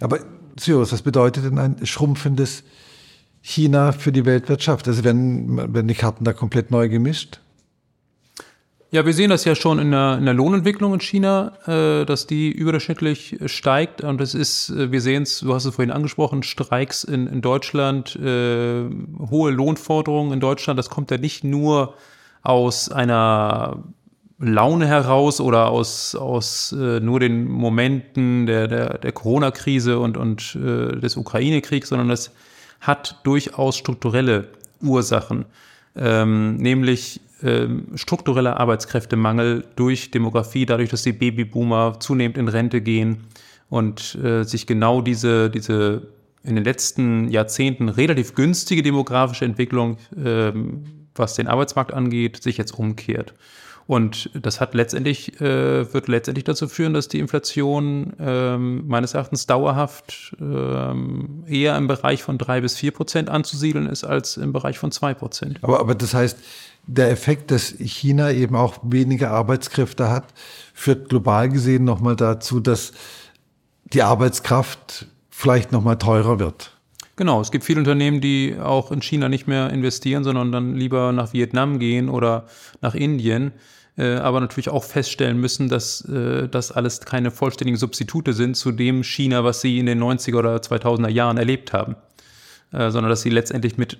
Aber 0.00 0.20
Cyrus, 0.58 0.92
was 0.92 1.02
bedeutet 1.02 1.44
denn 1.44 1.58
ein 1.58 1.84
schrumpfendes 1.84 2.62
China 3.42 3.92
für 3.92 4.10
die 4.10 4.24
Weltwirtschaft? 4.24 4.88
Also 4.88 5.04
werden, 5.04 5.74
werden 5.74 5.86
die 5.86 5.94
Karten 5.94 6.24
da 6.24 6.32
komplett 6.32 6.70
neu 6.70 6.88
gemischt? 6.88 7.40
Ja, 8.92 9.04
wir 9.04 9.12
sehen 9.12 9.30
das 9.30 9.44
ja 9.44 9.56
schon 9.56 9.80
in 9.80 9.90
der, 9.90 10.16
in 10.16 10.26
der 10.26 10.34
Lohnentwicklung 10.34 10.94
in 10.94 11.00
China, 11.00 11.52
äh, 11.66 12.04
dass 12.06 12.28
die 12.28 12.52
überdurchschnittlich 12.52 13.36
steigt. 13.46 14.02
Und 14.02 14.20
es 14.20 14.34
ist, 14.34 14.70
äh, 14.70 14.92
wir 14.92 15.00
sehen 15.00 15.24
es, 15.24 15.40
du 15.40 15.52
hast 15.54 15.64
es 15.64 15.74
vorhin 15.74 15.90
angesprochen, 15.90 16.44
Streiks 16.44 17.02
in, 17.02 17.26
in 17.26 17.42
Deutschland, 17.42 18.14
äh, 18.14 18.84
hohe 19.28 19.50
Lohnforderungen 19.50 20.32
in 20.32 20.40
Deutschland. 20.40 20.78
Das 20.78 20.88
kommt 20.88 21.10
ja 21.10 21.18
nicht 21.18 21.42
nur 21.42 21.94
aus 22.42 22.88
einer 22.88 23.82
Laune 24.38 24.86
heraus 24.86 25.40
oder 25.40 25.68
aus, 25.70 26.14
aus 26.14 26.70
äh, 26.70 27.00
nur 27.00 27.18
den 27.18 27.48
Momenten 27.50 28.46
der, 28.46 28.68
der, 28.68 28.98
der 28.98 29.12
Corona-Krise 29.12 29.98
und, 29.98 30.16
und 30.16 30.56
äh, 30.56 31.00
des 31.00 31.16
Ukraine-Kriegs, 31.16 31.88
sondern 31.88 32.08
das 32.08 32.30
hat 32.80 33.18
durchaus 33.24 33.76
strukturelle 33.76 34.48
Ursachen. 34.80 35.46
Ähm, 35.96 36.56
nämlich 36.58 37.20
struktureller 37.94 38.58
Arbeitskräftemangel 38.58 39.64
durch 39.76 40.10
Demografie, 40.10 40.66
dadurch, 40.66 40.90
dass 40.90 41.02
die 41.02 41.12
Babyboomer 41.12 42.00
zunehmend 42.00 42.38
in 42.38 42.48
Rente 42.48 42.80
gehen 42.80 43.24
und 43.68 44.14
äh, 44.16 44.44
sich 44.44 44.66
genau 44.66 45.02
diese, 45.02 45.50
diese 45.50 46.08
in 46.42 46.54
den 46.54 46.64
letzten 46.64 47.28
Jahrzehnten 47.28 47.88
relativ 47.88 48.34
günstige 48.34 48.82
demografische 48.82 49.44
Entwicklung, 49.44 49.98
ähm, 50.16 50.84
was 51.14 51.34
den 51.34 51.48
Arbeitsmarkt 51.48 51.92
angeht, 51.92 52.42
sich 52.42 52.56
jetzt 52.56 52.78
umkehrt. 52.78 53.34
Und 53.86 54.30
das 54.34 54.60
hat 54.60 54.74
letztendlich, 54.74 55.40
äh, 55.40 55.92
wird 55.92 56.08
letztendlich 56.08 56.44
dazu 56.44 56.66
führen, 56.66 56.92
dass 56.92 57.06
die 57.06 57.20
Inflation 57.20 58.14
ähm, 58.18 58.86
meines 58.88 59.14
Erachtens 59.14 59.46
dauerhaft 59.46 60.34
ähm, 60.40 61.44
eher 61.46 61.76
im 61.76 61.86
Bereich 61.86 62.22
von 62.22 62.36
drei 62.36 62.60
bis 62.60 62.76
vier 62.76 62.90
Prozent 62.90 63.28
anzusiedeln 63.28 63.86
ist 63.86 64.02
als 64.02 64.38
im 64.38 64.52
Bereich 64.52 64.78
von 64.78 64.90
zwei 64.90 65.14
Prozent. 65.14 65.58
Aber, 65.62 65.78
aber 65.78 65.94
das 65.94 66.14
heißt, 66.14 66.36
der 66.86 67.10
Effekt, 67.10 67.50
dass 67.50 67.74
China 67.78 68.30
eben 68.32 68.54
auch 68.54 68.78
weniger 68.82 69.30
Arbeitskräfte 69.30 70.08
hat, 70.08 70.32
führt 70.72 71.08
global 71.08 71.48
gesehen 71.48 71.84
nochmal 71.84 72.16
dazu, 72.16 72.60
dass 72.60 72.92
die 73.84 74.02
Arbeitskraft 74.02 75.06
vielleicht 75.30 75.72
nochmal 75.72 75.98
teurer 75.98 76.38
wird. 76.38 76.72
Genau, 77.16 77.40
es 77.40 77.50
gibt 77.50 77.64
viele 77.64 77.80
Unternehmen, 77.80 78.20
die 78.20 78.56
auch 78.60 78.92
in 78.92 79.00
China 79.00 79.28
nicht 79.28 79.46
mehr 79.46 79.70
investieren, 79.70 80.22
sondern 80.22 80.52
dann 80.52 80.74
lieber 80.74 81.12
nach 81.12 81.32
Vietnam 81.32 81.78
gehen 81.78 82.08
oder 82.08 82.46
nach 82.82 82.94
Indien, 82.94 83.52
äh, 83.96 84.16
aber 84.16 84.40
natürlich 84.40 84.68
auch 84.68 84.84
feststellen 84.84 85.38
müssen, 85.38 85.68
dass 85.68 86.02
äh, 86.02 86.46
das 86.48 86.72
alles 86.72 87.00
keine 87.00 87.30
vollständigen 87.30 87.78
Substitute 87.78 88.34
sind 88.34 88.56
zu 88.56 88.70
dem 88.70 89.02
China, 89.02 89.44
was 89.44 89.62
sie 89.62 89.78
in 89.78 89.86
den 89.86 90.02
90er 90.02 90.36
oder 90.36 90.56
2000er 90.56 91.08
Jahren 91.08 91.38
erlebt 91.38 91.72
haben, 91.72 91.96
äh, 92.72 92.90
sondern 92.90 93.08
dass 93.08 93.22
sie 93.22 93.30
letztendlich 93.30 93.78
mit 93.78 93.98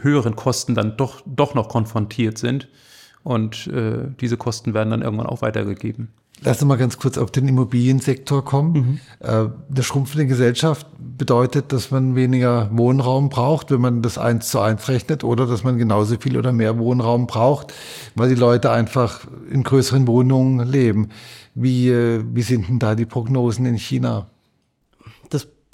höheren 0.00 0.36
Kosten 0.36 0.74
dann 0.74 0.96
doch, 0.96 1.22
doch 1.26 1.54
noch 1.54 1.68
konfrontiert 1.68 2.38
sind. 2.38 2.68
Und 3.22 3.66
äh, 3.66 4.08
diese 4.20 4.36
Kosten 4.36 4.72
werden 4.72 4.90
dann 4.90 5.02
irgendwann 5.02 5.26
auch 5.26 5.42
weitergegeben. 5.42 6.08
Lass 6.42 6.62
uns 6.62 6.68
mal 6.68 6.78
ganz 6.78 6.96
kurz 6.96 7.18
auf 7.18 7.30
den 7.30 7.48
Immobiliensektor 7.48 8.42
kommen. 8.42 8.72
Mhm. 8.72 9.00
Äh, 9.20 9.48
eine 9.70 9.82
schrumpfende 9.82 10.26
Gesellschaft 10.26 10.86
bedeutet, 10.98 11.70
dass 11.72 11.90
man 11.90 12.16
weniger 12.16 12.70
Wohnraum 12.72 13.28
braucht, 13.28 13.70
wenn 13.70 13.80
man 13.80 14.00
das 14.00 14.16
eins 14.16 14.48
zu 14.48 14.58
eins 14.60 14.88
rechnet, 14.88 15.22
oder 15.22 15.46
dass 15.46 15.64
man 15.64 15.76
genauso 15.76 16.16
viel 16.18 16.38
oder 16.38 16.52
mehr 16.52 16.78
Wohnraum 16.78 17.26
braucht, 17.26 17.74
weil 18.14 18.30
die 18.30 18.40
Leute 18.40 18.70
einfach 18.70 19.26
in 19.50 19.64
größeren 19.64 20.06
Wohnungen 20.06 20.66
leben. 20.66 21.10
Wie, 21.54 21.90
äh, 21.90 22.24
wie 22.32 22.42
sind 22.42 22.68
denn 22.68 22.78
da 22.78 22.94
die 22.94 23.06
Prognosen 23.06 23.66
in 23.66 23.76
China? 23.76 24.29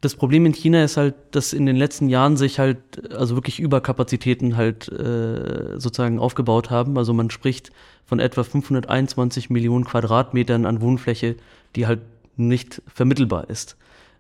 Das, 0.06 0.14
Problem 0.14 0.46
in 0.46 0.52
China 0.52 0.84
ist 0.84 0.96
halt, 0.96 1.14
dass 1.32 1.52
in 1.52 1.66
den 1.66 1.74
letzten 1.74 2.08
Jahren 2.08 2.36
sich 2.36 2.60
halt, 2.60 3.12
also 3.12 3.34
wirklich 3.34 3.58
Überkapazitäten 3.58 4.56
halt 4.56 4.86
äh, 4.88 5.80
sozusagen 5.80 6.20
aufgebaut 6.20 6.70
haben. 6.70 6.96
Also 6.96 7.12
man 7.12 7.28
spricht 7.28 7.72
von 8.04 8.20
etwa 8.20 8.44
521 8.44 9.50
Millionen 9.50 9.84
Quadratmetern 9.84 10.64
an 10.64 10.80
Wohnfläche, 10.80 11.34
die 11.74 11.88
halt 11.88 12.02
nicht 12.36 12.82
vermittelbar 12.86 13.50
ist. 13.50 13.76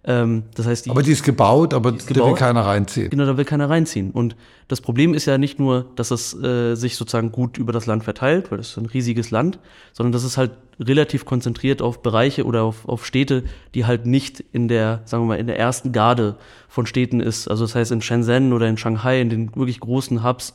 Ähm, 0.08 0.44
das 0.54 0.66
heißt, 0.66 0.86
die, 0.86 0.90
aber 0.90 1.02
die 1.02 1.10
ist 1.10 1.24
gebaut, 1.24 1.74
aber 1.74 1.94
ist 1.94 2.06
gebaut, 2.06 2.22
da 2.22 2.28
will 2.28 2.36
keiner 2.36 2.60
reinziehen. 2.60 3.10
Genau, 3.10 3.26
da 3.26 3.36
will 3.36 3.44
keiner 3.44 3.68
reinziehen. 3.68 4.12
Und 4.12 4.36
das 4.68 4.80
Problem 4.80 5.14
ist 5.14 5.26
ja 5.26 5.36
nicht 5.36 5.58
nur, 5.58 5.86
dass 5.96 6.12
es 6.12 6.32
äh, 6.40 6.76
sich 6.76 6.96
sozusagen 6.96 7.32
gut 7.32 7.58
über 7.58 7.72
das 7.72 7.86
Land 7.86 8.04
verteilt, 8.04 8.50
weil 8.50 8.58
das 8.58 8.68
ist 8.68 8.76
ein 8.76 8.86
riesiges 8.86 9.32
Land, 9.32 9.58
sondern 9.92 10.12
dass 10.12 10.22
es 10.22 10.36
halt 10.36 10.52
relativ 10.78 11.24
konzentriert 11.24 11.82
auf 11.82 12.02
Bereiche 12.02 12.44
oder 12.44 12.62
auf, 12.62 12.88
auf 12.88 13.04
Städte, 13.04 13.42
die 13.74 13.84
halt 13.84 14.06
nicht 14.06 14.44
in 14.52 14.68
der, 14.68 15.00
sagen 15.06 15.24
wir 15.24 15.28
mal, 15.28 15.38
in 15.40 15.48
der 15.48 15.58
ersten 15.58 15.90
Garde 15.90 16.36
von 16.68 16.86
Städten 16.86 17.18
ist. 17.18 17.48
Also 17.48 17.64
das 17.64 17.74
heißt 17.74 17.90
in 17.90 18.00
Shenzhen 18.00 18.52
oder 18.52 18.68
in 18.68 18.76
Shanghai, 18.76 19.20
in 19.20 19.28
den 19.28 19.56
wirklich 19.56 19.80
großen 19.80 20.22
Hubs, 20.22 20.54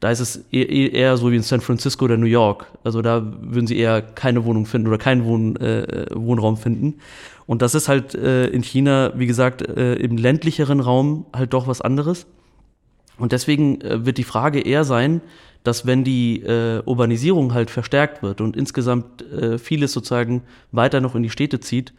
da 0.00 0.10
ist 0.10 0.20
es 0.20 0.44
e-, 0.52 0.62
e-, 0.62 0.88
eher 0.88 1.16
so 1.16 1.30
wie 1.30 1.36
in 1.36 1.42
San 1.42 1.60
Francisco 1.60 2.04
oder 2.04 2.16
New 2.16 2.26
York. 2.26 2.66
Also 2.84 3.02
da 3.02 3.22
würden 3.40 3.66
sie 3.66 3.76
eher 3.76 4.02
keine 4.02 4.44
Wohnung 4.44 4.66
finden 4.66 4.88
oder 4.88 4.98
keinen 4.98 5.24
Wohn, 5.24 5.56
äh, 5.56 6.06
Wohnraum 6.14 6.56
finden. 6.56 6.94
Und 7.46 7.62
das 7.62 7.74
ist 7.74 7.88
halt 7.88 8.14
äh, 8.14 8.48
in 8.48 8.62
China, 8.62 9.12
wie 9.16 9.26
gesagt, 9.26 9.62
äh, 9.62 9.94
im 9.94 10.16
ländlicheren 10.16 10.80
Raum 10.80 11.26
halt 11.34 11.52
doch 11.52 11.68
was 11.68 11.80
anderes. 11.80 12.26
Und 13.18 13.32
deswegen 13.32 13.80
äh, 13.80 14.04
wird 14.04 14.18
die 14.18 14.24
Frage 14.24 14.60
eher 14.60 14.84
sein, 14.84 15.20
dass 15.62 15.86
wenn 15.86 16.04
die 16.04 16.42
äh, 16.42 16.82
Urbanisierung 16.84 17.54
halt 17.54 17.70
verstärkt 17.70 18.22
wird 18.22 18.40
und 18.40 18.56
insgesamt 18.56 19.22
äh, 19.22 19.58
vieles 19.58 19.92
sozusagen 19.92 20.42
weiter 20.70 21.00
noch 21.00 21.14
in 21.14 21.22
die 21.22 21.30
Städte 21.30 21.60
zieht 21.60 21.92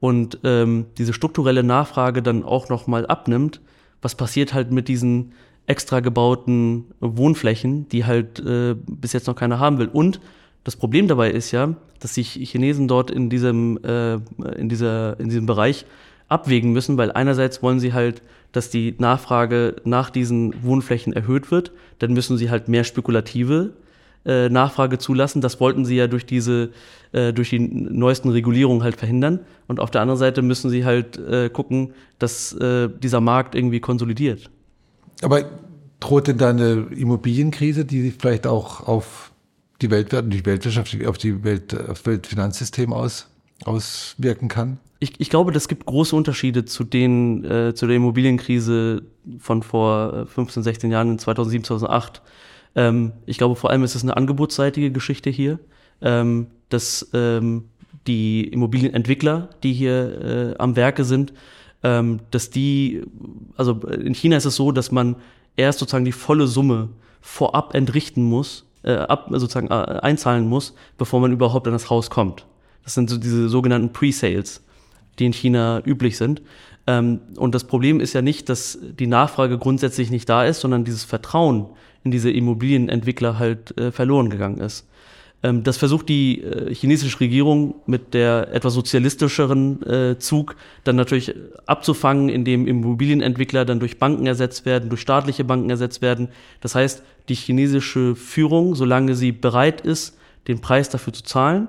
und 0.00 0.38
ähm, 0.44 0.86
diese 0.98 1.14
strukturelle 1.14 1.62
Nachfrage 1.62 2.22
dann 2.22 2.42
auch 2.42 2.68
noch 2.68 2.86
mal 2.86 3.06
abnimmt, 3.06 3.60
was 4.02 4.14
passiert 4.14 4.52
halt 4.52 4.70
mit 4.70 4.88
diesen 4.88 5.32
extra 5.66 6.00
gebauten 6.00 6.84
Wohnflächen, 7.00 7.88
die 7.88 8.04
halt 8.04 8.40
äh, 8.40 8.74
bis 8.74 9.14
jetzt 9.14 9.26
noch 9.26 9.36
keiner 9.36 9.58
haben 9.58 9.78
will. 9.78 9.88
Und 9.88 10.20
das 10.64 10.76
Problem 10.76 11.08
dabei 11.08 11.30
ist 11.30 11.52
ja, 11.52 11.74
dass 12.00 12.14
sich 12.14 12.32
Chinesen 12.32 12.88
dort 12.88 13.10
in 13.10 13.30
diesem, 13.30 13.78
äh, 13.84 14.14
in 14.58 14.68
dieser, 14.68 15.18
in 15.20 15.28
diesem 15.28 15.46
Bereich 15.46 15.84
abwägen 16.28 16.72
müssen, 16.72 16.96
weil 16.96 17.12
einerseits 17.12 17.62
wollen 17.62 17.80
sie 17.80 17.92
halt, 17.92 18.22
dass 18.52 18.70
die 18.70 18.94
Nachfrage 18.98 19.76
nach 19.84 20.10
diesen 20.10 20.62
Wohnflächen 20.62 21.12
erhöht 21.12 21.50
wird, 21.50 21.72
dann 21.98 22.12
müssen 22.12 22.38
sie 22.38 22.50
halt 22.50 22.68
mehr 22.68 22.84
spekulative 22.84 23.74
äh, 24.24 24.48
Nachfrage 24.48 24.98
zulassen. 24.98 25.42
Das 25.42 25.60
wollten 25.60 25.84
sie 25.84 25.96
ja 25.96 26.06
durch 26.06 26.24
diese, 26.24 26.70
äh, 27.12 27.32
durch 27.32 27.50
die 27.50 27.58
neuesten 27.58 28.30
Regulierungen 28.30 28.82
halt 28.82 28.96
verhindern. 28.96 29.40
Und 29.66 29.80
auf 29.80 29.90
der 29.90 30.00
anderen 30.00 30.18
Seite 30.18 30.40
müssen 30.40 30.70
sie 30.70 30.84
halt 30.84 31.18
äh, 31.18 31.50
gucken, 31.50 31.92
dass 32.18 32.54
äh, 32.54 32.88
dieser 32.88 33.20
Markt 33.20 33.54
irgendwie 33.54 33.80
konsolidiert. 33.80 34.50
Aber 35.20 35.44
droht 36.00 36.28
denn 36.28 36.38
da 36.38 36.50
eine 36.50 36.86
Immobilienkrise, 36.96 37.84
die 37.84 38.00
sich 38.02 38.14
vielleicht 38.18 38.46
auch 38.46 38.88
auf 38.88 39.33
die 39.82 39.90
Weltwirtschaft, 39.90 40.32
die 40.32 40.46
Weltwirtschaft, 40.46 41.06
auf 41.06 41.18
die 41.18 41.44
Welt, 41.44 41.74
auf 41.74 42.02
das 42.02 42.06
Weltfinanzsystem 42.06 42.92
aus, 42.92 43.28
auswirken 43.64 44.48
kann? 44.48 44.78
Ich, 45.00 45.20
ich 45.20 45.30
glaube, 45.30 45.52
das 45.52 45.68
gibt 45.68 45.86
große 45.86 46.14
Unterschiede 46.14 46.64
zu 46.64 46.84
den, 46.84 47.44
äh, 47.44 47.74
zu 47.74 47.86
der 47.86 47.96
Immobilienkrise 47.96 49.02
von 49.38 49.62
vor 49.62 50.26
15, 50.26 50.60
äh, 50.60 50.64
16 50.64 50.90
Jahren 50.90 51.10
in 51.10 51.18
2007, 51.18 51.64
2008. 51.64 52.22
Ähm, 52.74 53.12
ich 53.26 53.38
glaube, 53.38 53.56
vor 53.56 53.70
allem 53.70 53.84
ist 53.84 53.94
es 53.94 54.02
eine 54.02 54.16
angebotsseitige 54.16 54.92
Geschichte 54.92 55.30
hier, 55.30 55.58
ähm, 56.00 56.46
dass 56.68 57.10
ähm, 57.12 57.64
die 58.06 58.44
Immobilienentwickler, 58.48 59.50
die 59.62 59.72
hier 59.72 60.54
äh, 60.54 60.58
am 60.58 60.76
Werke 60.76 61.04
sind, 61.04 61.32
ähm, 61.82 62.20
dass 62.30 62.50
die, 62.50 63.02
also 63.56 63.80
in 63.82 64.14
China 64.14 64.36
ist 64.36 64.44
es 64.44 64.56
so, 64.56 64.72
dass 64.72 64.90
man 64.90 65.16
erst 65.56 65.78
sozusagen 65.78 66.04
die 66.04 66.12
volle 66.12 66.46
Summe 66.46 66.88
vorab 67.20 67.74
entrichten 67.74 68.22
muss, 68.22 68.64
äh, 68.84 68.94
ab, 68.94 69.26
sozusagen 69.30 69.68
äh, 69.68 70.00
einzahlen 70.00 70.48
muss, 70.48 70.74
bevor 70.98 71.20
man 71.20 71.32
überhaupt 71.32 71.66
an 71.66 71.72
das 71.72 71.90
Haus 71.90 72.10
kommt. 72.10 72.46
Das 72.84 72.94
sind 72.94 73.10
so 73.10 73.16
diese 73.16 73.48
sogenannten 73.48 73.92
Pre-Sales, 73.92 74.62
die 75.18 75.26
in 75.26 75.32
China 75.32 75.82
üblich 75.84 76.16
sind. 76.16 76.42
Ähm, 76.86 77.20
und 77.36 77.54
das 77.54 77.64
Problem 77.64 78.00
ist 78.00 78.12
ja 78.12 78.22
nicht, 78.22 78.48
dass 78.48 78.78
die 78.80 79.06
Nachfrage 79.06 79.58
grundsätzlich 79.58 80.10
nicht 80.10 80.28
da 80.28 80.44
ist, 80.44 80.60
sondern 80.60 80.84
dieses 80.84 81.04
Vertrauen 81.04 81.66
in 82.04 82.10
diese 82.10 82.30
Immobilienentwickler 82.30 83.38
halt 83.38 83.76
äh, 83.78 83.90
verloren 83.90 84.28
gegangen 84.28 84.58
ist. 84.58 84.86
Ähm, 85.44 85.62
das 85.62 85.76
versucht 85.76 86.08
die 86.08 86.42
äh, 86.42 86.74
chinesische 86.74 87.20
Regierung 87.20 87.74
mit 87.86 88.14
der 88.14 88.48
etwas 88.52 88.72
sozialistischeren 88.72 89.82
äh, 89.82 90.18
Zug 90.18 90.56
dann 90.84 90.96
natürlich 90.96 91.34
abzufangen, 91.66 92.30
indem 92.30 92.66
Immobilienentwickler 92.66 93.66
dann 93.66 93.78
durch 93.78 93.98
Banken 93.98 94.26
ersetzt 94.26 94.64
werden, 94.64 94.88
durch 94.88 95.02
staatliche 95.02 95.44
Banken 95.44 95.68
ersetzt 95.68 96.00
werden. 96.00 96.28
Das 96.62 96.74
heißt, 96.74 97.02
die 97.28 97.34
chinesische 97.34 98.16
Führung, 98.16 98.74
solange 98.74 99.14
sie 99.14 99.32
bereit 99.32 99.82
ist, 99.82 100.16
den 100.48 100.62
Preis 100.62 100.88
dafür 100.88 101.12
zu 101.12 101.22
zahlen, 101.22 101.68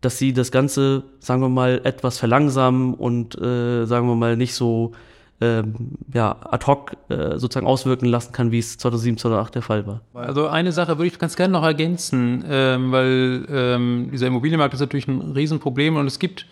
dass 0.00 0.18
sie 0.18 0.32
das 0.32 0.50
Ganze, 0.50 1.04
sagen 1.20 1.42
wir 1.42 1.48
mal, 1.48 1.80
etwas 1.84 2.18
verlangsamen 2.18 2.94
und, 2.94 3.40
äh, 3.40 3.86
sagen 3.86 4.08
wir 4.08 4.16
mal, 4.16 4.36
nicht 4.36 4.54
so 4.54 4.92
ähm, 5.42 5.74
ja, 6.14 6.36
ad 6.40 6.66
hoc 6.66 6.92
äh, 7.08 7.36
sozusagen 7.36 7.66
auswirken 7.66 8.06
lassen 8.06 8.32
kann, 8.32 8.52
wie 8.52 8.60
es 8.60 8.78
2007, 8.78 9.18
2008 9.18 9.54
der 9.56 9.62
Fall 9.62 9.86
war. 9.86 10.00
Also 10.14 10.46
eine 10.46 10.70
Sache 10.70 10.98
würde 10.98 11.08
ich 11.08 11.18
ganz 11.18 11.34
gerne 11.34 11.52
noch 11.52 11.64
ergänzen, 11.64 12.44
ähm, 12.48 12.92
weil 12.92 13.44
ähm, 13.50 14.10
dieser 14.12 14.28
Immobilienmarkt 14.28 14.72
ist 14.74 14.80
natürlich 14.80 15.08
ein 15.08 15.32
Riesenproblem 15.32 15.96
und 15.96 16.06
es 16.06 16.20
gibt, 16.20 16.46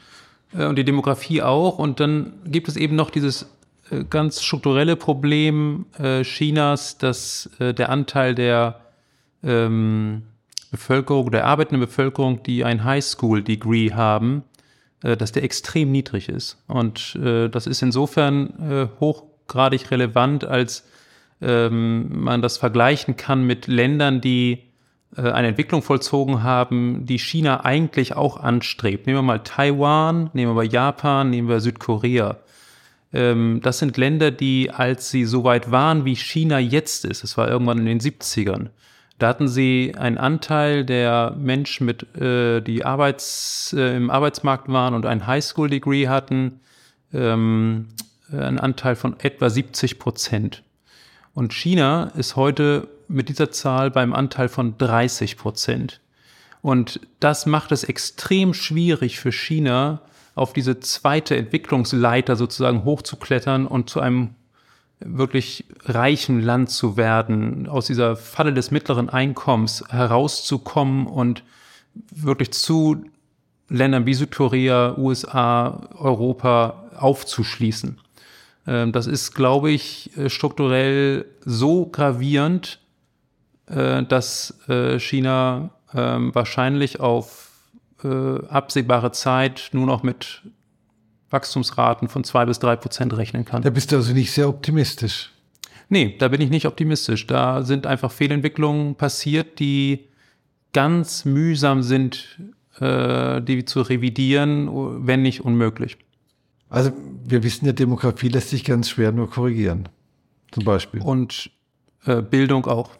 äh, 0.53 0.67
und 0.67 0.77
die 0.77 0.85
Demografie 0.85 1.41
auch, 1.41 1.79
und 1.79 2.01
dann 2.01 2.33
gibt 2.47 2.67
es 2.67 2.77
eben 2.77 2.97
noch 2.97 3.11
dieses 3.11 3.47
äh, 3.91 4.03
ganz 4.03 4.43
strukturelle 4.43 4.97
Problem 4.97 5.87
äh, 5.97 6.23
Chinas, 6.23 6.99
dass 6.99 7.49
äh, 7.61 7.73
der 7.73 7.91
Anteil 7.91 8.35
der 8.35 8.81
ähm, 9.45 10.23
Bevölkerung, 10.73 11.31
der 11.31 11.47
arbeitenden 11.47 11.81
Bevölkerung, 11.81 12.43
die 12.43 12.65
ein 12.65 12.83
Highschool-Degree 12.83 13.93
haben, 13.93 14.43
dass 15.03 15.33
der 15.33 15.45
extrem 15.45 15.91
niedrig 15.91 16.29
ist. 16.29 16.59
Und 16.67 17.17
äh, 17.17 17.49
das 17.49 17.67
ist 17.67 17.83
insofern 17.83 18.49
äh, 18.71 19.01
hochgradig 19.01 19.91
relevant, 19.91 20.45
als 20.45 20.85
ähm, 21.41 22.23
man 22.23 22.43
das 22.43 22.59
vergleichen 22.59 23.17
kann 23.17 23.47
mit 23.47 23.67
Ländern, 23.67 24.21
die 24.21 24.71
äh, 25.17 25.23
eine 25.23 25.49
Entwicklung 25.49 25.83
vollzogen 25.83 26.43
haben, 26.43 27.07
die 27.07 27.19
China 27.19 27.65
eigentlich 27.65 28.15
auch 28.15 28.37
anstrebt. 28.39 29.07
Nehmen 29.07 29.19
wir 29.19 29.23
mal 29.23 29.41
Taiwan, 29.41 30.31
nehmen 30.35 30.51
wir 30.53 30.55
mal 30.55 30.73
Japan, 30.73 31.31
nehmen 31.31 31.49
wir 31.49 31.61
Südkorea. 31.61 32.37
Ähm, 33.13 33.61
das 33.63 33.79
sind 33.79 33.97
Länder, 33.97 34.31
die, 34.31 34.71
als 34.71 35.11
sie 35.11 35.25
so 35.25 35.45
weit 35.45 35.71
waren, 35.71 36.05
wie 36.05 36.17
China 36.17 36.59
jetzt 36.59 37.05
ist, 37.05 37.25
es 37.25 37.37
war 37.37 37.49
irgendwann 37.49 37.79
in 37.79 37.87
den 37.87 38.01
70ern, 38.01 38.69
da 39.23 39.29
hatten 39.29 39.49
sie 39.49 39.95
einen 39.97 40.19
Anteil 40.19 40.85
der 40.85 41.37
Menschen, 41.39 41.87
mit, 41.87 42.17
äh, 42.17 42.61
die 42.61 42.85
Arbeits, 42.85 43.75
äh, 43.77 43.97
im 43.97 44.11
Arbeitsmarkt 44.11 44.69
waren 44.69 44.95
und 44.95 45.07
ein 45.07 45.27
Highschool-Degree 45.27 46.09
hatten, 46.09 46.61
ähm, 47.13 47.89
einen 48.33 48.59
Anteil 48.59 48.97
von 48.97 49.19
etwa 49.21 49.51
70 49.51 49.99
Prozent. 49.99 50.63
Und 51.35 51.53
China 51.53 52.13
ist 52.17 52.37
heute 52.37 52.89
mit 53.09 53.29
dieser 53.29 53.51
Zahl 53.51 53.91
beim 53.91 54.13
Anteil 54.13 54.49
von 54.49 54.79
30 54.79 55.37
Prozent. 55.37 56.01
Und 56.63 57.01
das 57.21 57.47
macht 57.47 57.73
es 57.73 57.85
extrem 57.85 58.55
schwierig 58.55 59.19
für 59.19 59.33
China, 59.33 60.03
auf 60.35 60.53
diese 60.53 60.81
zweite 60.81 61.37
Entwicklungsleiter 61.37 62.37
sozusagen 62.37 62.85
hochzuklettern 62.85 63.67
und 63.67 63.91
zu 63.91 64.01
einem 64.01 64.35
wirklich 65.01 65.65
reichen 65.85 66.41
Land 66.41 66.71
zu 66.71 66.97
werden, 66.97 67.69
aus 67.69 67.87
dieser 67.87 68.17
Falle 68.17 68.53
des 68.53 68.71
mittleren 68.71 69.09
Einkommens 69.09 69.85
herauszukommen 69.89 71.07
und 71.07 71.43
wirklich 72.11 72.53
zu 72.53 73.05
Ländern 73.69 74.05
wie 74.05 74.15
Südkorea, 74.15 74.97
USA, 74.99 75.89
Europa 75.95 76.91
aufzuschließen. 76.97 77.99
Ähm, 78.67 78.93
das 78.93 79.07
ist, 79.07 79.35
glaube 79.35 79.71
ich, 79.71 80.17
äh, 80.17 80.29
strukturell 80.29 81.25
so 81.45 81.87
gravierend, 81.87 82.81
äh, 83.67 84.03
dass 84.03 84.59
äh, 84.69 84.99
China 84.99 85.71
ähm, 85.95 86.35
wahrscheinlich 86.35 87.01
auf 87.01 87.49
absehbare 88.49 89.13
Zeit 89.13 89.69
nur 89.73 89.85
noch 89.85 90.03
mit 90.03 90.41
Wachstumsraten 91.31 92.09
von 92.09 92.25
zwei 92.25 92.45
bis 92.45 92.59
drei 92.59 92.77
Prozent 92.77 93.17
rechnen 93.17 93.45
kann. 93.45 93.63
Da 93.63 93.71
bist 93.71 93.93
du 93.93 93.97
also 93.97 94.13
nicht 94.13 94.33
sehr 94.33 94.49
optimistisch. 94.49 95.33
Nee, 95.89 96.17
da 96.19 96.29
bin 96.29 96.41
ich 96.41 96.51
nicht 96.51 96.67
optimistisch. 96.67 97.27
Da 97.27 97.63
sind 97.63 97.87
einfach 97.87 98.13
Fehlentwicklungen 98.13 98.95
passiert, 98.95 99.59
die 99.59 100.07
ganz 100.73 101.25
mühsam 101.25 101.83
sind 101.83 102.39
äh, 102.81 103.43
die 103.43 103.65
zu 103.65 103.83
revidieren, 103.83 105.07
wenn 105.07 105.23
nicht 105.23 105.45
unmöglich. 105.45 105.99
Also 106.69 106.93
wir 107.25 107.43
wissen 107.43 107.67
ja, 107.67 107.73
Demografie 107.73 108.29
lässt 108.29 108.51
sich 108.51 108.65
ganz 108.65 108.89
schwer 108.89 109.13
nur 109.13 109.29
korrigieren, 109.29 109.89
zum 110.53 110.65
Beispiel. 110.65 111.03
Und 111.03 111.51
äh, 112.05 112.23
Bildung 112.23 112.67
auch. 112.67 112.91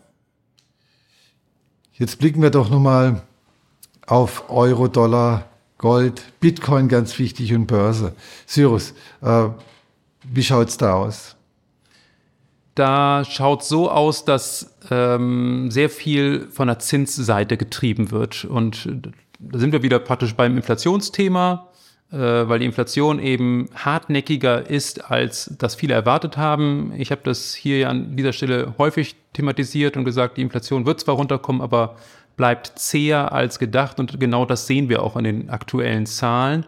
Jetzt 1.93 2.19
blicken 2.19 2.43
wir 2.43 2.51
doch 2.51 2.69
nochmal 2.69 3.23
auf 4.07 4.51
Euro, 4.51 4.89
Dollar, 4.89 5.49
Gold, 5.81 6.23
Bitcoin 6.41 6.89
ganz 6.89 7.19
wichtig 7.19 7.55
und 7.55 7.67
Börse. 7.67 8.15
Cyrus, 8.47 8.93
äh, 9.23 9.49
wie 10.31 10.43
schaut's 10.43 10.77
da 10.77 10.93
aus? 10.93 11.37
Da 12.75 13.25
schaut 13.25 13.65
so 13.65 13.91
aus, 13.91 14.27
dass 14.27 14.77
ähm, 14.91 15.71
sehr 15.71 15.89
viel 15.89 16.49
von 16.51 16.69
der 16.69 16.81
Zinsseite 16.81 17.57
getrieben 17.57 18.11
wird. 18.11 18.45
Und 18.45 18.91
da 19.39 19.59
sind 19.59 19.73
wir 19.73 19.83
wieder 19.83 19.99
praktisch 20.01 20.35
beim 20.35 20.59
Inflationsthema, 20.59 21.69
äh, 22.13 22.19
weil 22.19 22.59
die 22.59 22.67
Inflation 22.67 23.19
eben 23.19 23.71
hartnäckiger 23.75 24.69
ist, 24.69 25.11
als 25.11 25.51
das 25.59 25.77
viele 25.77 25.95
erwartet 25.95 26.37
haben. 26.37 26.93
Ich 26.99 27.11
habe 27.11 27.23
das 27.25 27.55
hier 27.55 27.89
an 27.89 28.17
dieser 28.17 28.35
Stelle 28.35 28.75
häufig 28.77 29.17
thematisiert 29.33 29.97
und 29.97 30.05
gesagt, 30.05 30.37
die 30.37 30.43
Inflation 30.43 30.85
wird 30.85 31.01
zwar 31.01 31.15
runterkommen, 31.15 31.63
aber 31.63 31.97
bleibt 32.41 32.73
zäher 32.79 33.33
als 33.33 33.59
gedacht. 33.59 34.01
Und 34.01 34.19
genau 34.19 34.47
das 34.47 34.67
sehen 34.67 34.89
wir 34.89 35.03
auch 35.03 35.15
an 35.15 35.25
den 35.25 35.51
aktuellen 35.51 36.07
Zahlen. 36.07 36.65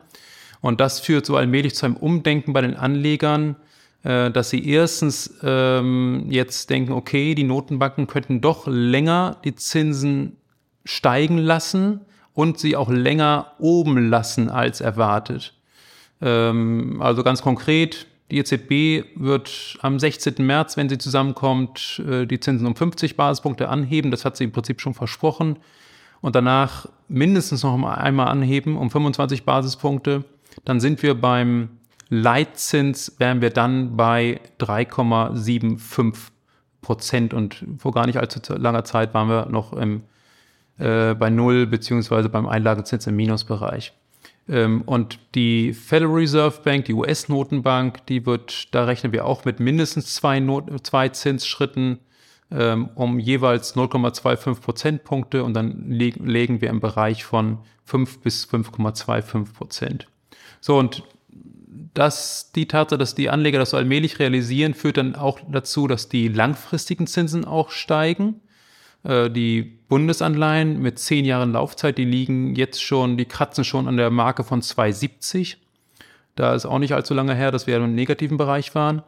Und 0.61 0.82
das 0.82 1.00
führt 1.00 1.24
so 1.24 1.35
allmählich 1.35 1.74
zu 1.74 1.87
einem 1.87 1.96
Umdenken 1.96 2.52
bei 2.52 2.61
den 2.61 2.76
Anlegern 2.76 3.56
äh, 4.04 4.30
dass 4.30 4.50
sie 4.50 4.68
erstens 4.68 5.38
ähm, 5.42 6.26
jetzt 6.28 6.70
denken, 6.70 6.92
okay, 6.92 7.35
die 7.35 7.44
Notenbanken 7.44 8.08
könnten 8.08 8.40
doch 8.40 8.66
länger 8.66 9.37
die 9.44 9.54
Zinsen 9.54 10.37
steigen 10.85 11.38
lassen 11.38 12.00
und 12.35 12.58
sie 12.58 12.74
auch 12.74 12.90
länger 12.90 13.52
oben 13.61 14.11
lassen 14.11 14.50
als 14.50 14.80
erwartet. 14.80 15.54
Ähm, 16.20 17.00
also 17.00 17.22
ganz 17.22 17.42
konkret, 17.42 18.08
die 18.33 18.38
EZB 18.38 19.05
wird 19.14 19.77
am 19.83 19.99
16. 19.99 20.35
März, 20.38 20.79
wenn 20.79 20.88
sie 20.88 20.97
zusammenkommt, 20.97 22.03
äh, 22.09 22.27
die 22.27 22.40
Zinsen 22.40 22.66
um 22.66 22.75
50 22.75 23.14
Basispunkte 23.14 23.68
anheben. 23.68 24.11
Das 24.11 24.25
hat 24.25 24.38
sie 24.38 24.45
im 24.45 24.53
Prinzip 24.53 24.81
schon 24.81 24.95
versprochen. 24.95 25.59
Und 26.23 26.35
danach 26.35 26.88
mindestens 27.09 27.62
noch 27.62 27.75
einmal 27.75 28.29
anheben 28.29 28.79
um 28.79 28.90
25 28.90 29.45
Basispunkte. 29.45 30.25
Dann 30.64 30.81
sind 30.81 31.03
wir 31.03 31.14
beim 31.14 31.68
Leitzins 32.09 33.14
wären 33.18 33.40
wir 33.40 33.51
dann 33.51 33.97
bei 33.97 34.40
3,75 34.61 36.14
Prozent 36.81 37.33
und 37.33 37.64
vor 37.79 37.92
gar 37.92 38.07
nicht 38.07 38.18
allzu 38.18 38.40
langer 38.55 38.85
Zeit 38.85 39.14
waren 39.14 39.29
wir 39.29 39.47
noch 39.47 39.73
im, 39.73 40.03
äh, 40.79 41.14
bei 41.14 41.31
Null 41.31 41.66
beziehungsweise 41.66 42.29
beim 42.29 42.47
Einlagezins 42.47 43.07
im 43.07 43.16
Minusbereich. 43.16 43.95
Ähm, 44.53 44.83
und 44.83 45.19
die 45.35 45.73
Federal 45.73 46.12
Reserve 46.15 46.61
Bank, 46.62 46.85
die 46.85 46.93
US-Notenbank, 46.93 48.05
die 48.07 48.27
wird, 48.27 48.75
da 48.75 48.85
rechnen 48.85 49.11
wir 49.12 49.25
auch 49.25 49.47
mit 49.47 49.61
mindestens 49.61 50.15
zwei, 50.15 50.41
Not 50.41 50.87
zwei 50.87 51.09
Zinsschritten 51.09 52.01
ähm, 52.51 52.91
um 52.95 53.19
jeweils 53.19 53.75
0,25 53.75 54.61
Prozentpunkte 54.61 55.43
und 55.43 55.55
dann 55.55 55.91
leg 55.91 56.17
legen 56.23 56.61
wir 56.61 56.69
im 56.69 56.81
Bereich 56.81 57.25
von 57.25 57.61
5 57.87 58.21
bis 58.21 58.45
5,25 58.45 59.55
Prozent. 59.55 60.07
So, 60.61 60.79
und 60.79 61.03
dass 61.95 62.53
die 62.53 62.69
Tatsache, 62.69 62.99
dass 62.99 63.15
die 63.15 63.31
Anleger 63.31 63.59
das 63.59 63.71
so 63.71 63.79
allmählich 63.79 64.19
realisieren, 64.19 64.75
führt 64.75 64.99
dann 64.99 65.15
auch 65.15 65.41
dazu, 65.51 65.87
dass 65.87 66.11
die 66.11 66.29
langfristigen 66.29 67.07
Zinsen 67.07 67.47
auch 67.47 67.71
steigen. 67.71 68.41
Äh, 69.05 69.31
die 69.31 69.62
Bundesanleihen 69.62 70.81
mit 70.81 70.99
zehn 70.99 71.25
Jahren 71.25 71.53
Laufzeit, 71.53 71.99
die 71.99 72.05
liegen 72.05 72.55
jetzt 72.55 72.83
schon, 72.83 73.17
die 73.17 73.25
kratzen 73.25 73.65
schon 73.65 73.88
an 73.88 73.97
der 73.97 74.11
Marke 74.11 74.45
von 74.45 74.62
2,70. 74.62 75.57
Da 76.35 76.55
ist 76.55 76.65
auch 76.65 76.79
nicht 76.79 76.95
allzu 76.95 77.15
lange 77.15 77.35
her, 77.35 77.51
dass 77.51 77.67
wir 77.67 77.77
im 77.77 77.95
negativen 77.95 78.37
Bereich 78.38 78.75
waren. 78.75 79.03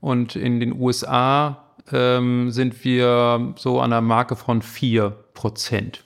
Und 0.00 0.36
in 0.36 0.58
den 0.58 0.80
USA 0.80 1.64
ähm, 1.92 2.50
sind 2.50 2.84
wir 2.84 3.54
so 3.56 3.80
an 3.80 3.90
der 3.90 4.00
Marke 4.00 4.36
von 4.36 4.62
4 4.62 5.10
Prozent. 5.34 6.04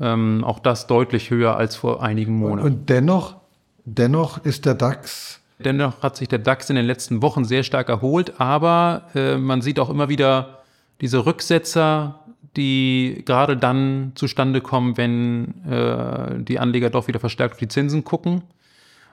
Ähm, 0.00 0.44
auch 0.44 0.58
das 0.60 0.86
deutlich 0.86 1.30
höher 1.30 1.56
als 1.56 1.76
vor 1.76 2.02
einigen 2.02 2.36
Monaten. 2.36 2.66
Und 2.66 2.88
dennoch 2.88 3.42
Dennoch 3.84 4.44
ist 4.44 4.64
der 4.64 4.74
DAX. 4.74 5.40
Dennoch 5.58 6.02
hat 6.02 6.16
sich 6.16 6.28
der 6.28 6.38
DAX 6.38 6.70
in 6.70 6.76
den 6.76 6.86
letzten 6.86 7.22
Wochen 7.22 7.44
sehr 7.44 7.62
stark 7.62 7.88
erholt, 7.88 8.40
aber 8.40 9.08
äh, 9.14 9.36
man 9.36 9.60
sieht 9.60 9.80
auch 9.80 9.90
immer 9.90 10.08
wieder 10.08 10.62
diese 11.00 11.26
Rücksetzer, 11.26 12.20
die 12.56 13.22
gerade 13.24 13.56
dann 13.56 14.12
zustande 14.14 14.60
kommen, 14.60 14.96
wenn 14.96 15.64
äh, 15.64 16.42
die 16.42 16.58
Anleger 16.58 16.90
doch 16.90 17.08
wieder 17.08 17.20
verstärkt 17.20 17.54
auf 17.54 17.60
die 17.60 17.68
Zinsen 17.68 18.04
gucken. 18.04 18.42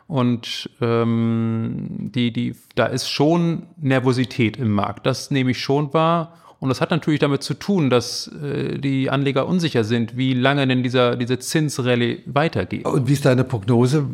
Und 0.08 0.70
ähm, 0.82 2.12
die, 2.14 2.32
die, 2.32 2.56
da 2.76 2.88
ist 2.88 3.10
schon 3.10 3.64
Nervosität 3.78 4.58
im 4.58 4.72
Markt. 4.72 5.06
Das 5.06 5.30
nehme 5.30 5.52
ich 5.52 5.62
schon 5.62 5.94
wahr. 5.94 6.36
Und 6.60 6.70
das 6.70 6.82
hat 6.82 6.92
natürlich 6.92 7.20
damit 7.20 7.44
zu 7.44 7.54
tun, 7.54 7.90
dass 7.90 8.28
äh, 8.28 8.80
die 8.80 9.10
Anleger 9.10 9.48
unsicher 9.48 9.84
sind, 9.84 10.18
wie 10.18 10.34
lange 10.34 10.68
denn 10.68 10.84
dieser, 10.84 11.16
diese 11.16 11.40
Zinsrallye 11.40 12.24
weitergeht. 12.26 12.86
Und 12.86 13.08
wie 13.08 13.14
ist 13.14 13.24
deine 13.24 13.44
Prognose? 13.44 14.06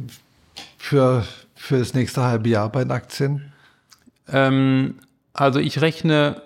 für, 0.85 1.25
für 1.55 1.79
das 1.79 1.93
nächste 1.93 2.23
halbe 2.23 2.49
Jahr 2.49 2.71
bei 2.71 2.83
den 2.83 2.91
Aktien? 2.91 3.51
Ähm, 4.27 4.95
also 5.33 5.59
ich 5.59 5.81
rechne 5.81 6.41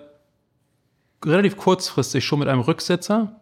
relativ 1.24 1.56
kurzfristig 1.56 2.24
schon 2.24 2.38
mit 2.38 2.48
einem 2.48 2.60
Rücksetzer 2.60 3.40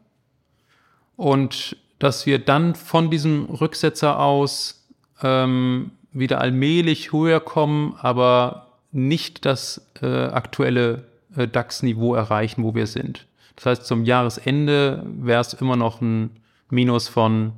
und 1.16 1.76
dass 1.98 2.26
wir 2.26 2.38
dann 2.38 2.74
von 2.74 3.10
diesem 3.10 3.46
Rücksetzer 3.46 4.20
aus 4.20 4.86
ähm, 5.22 5.90
wieder 6.12 6.40
allmählich 6.40 7.12
höher 7.12 7.40
kommen, 7.40 7.96
aber 8.00 8.68
nicht 8.92 9.44
das 9.44 9.86
äh, 10.00 10.06
aktuelle 10.06 11.04
äh, 11.36 11.46
DAX-Niveau 11.46 12.14
erreichen, 12.14 12.62
wo 12.62 12.74
wir 12.74 12.86
sind. 12.86 13.26
Das 13.56 13.66
heißt, 13.66 13.86
zum 13.86 14.04
Jahresende 14.04 15.04
wäre 15.06 15.40
es 15.40 15.54
immer 15.54 15.76
noch 15.76 16.00
ein 16.00 16.30
Minus 16.70 17.08
von 17.08 17.52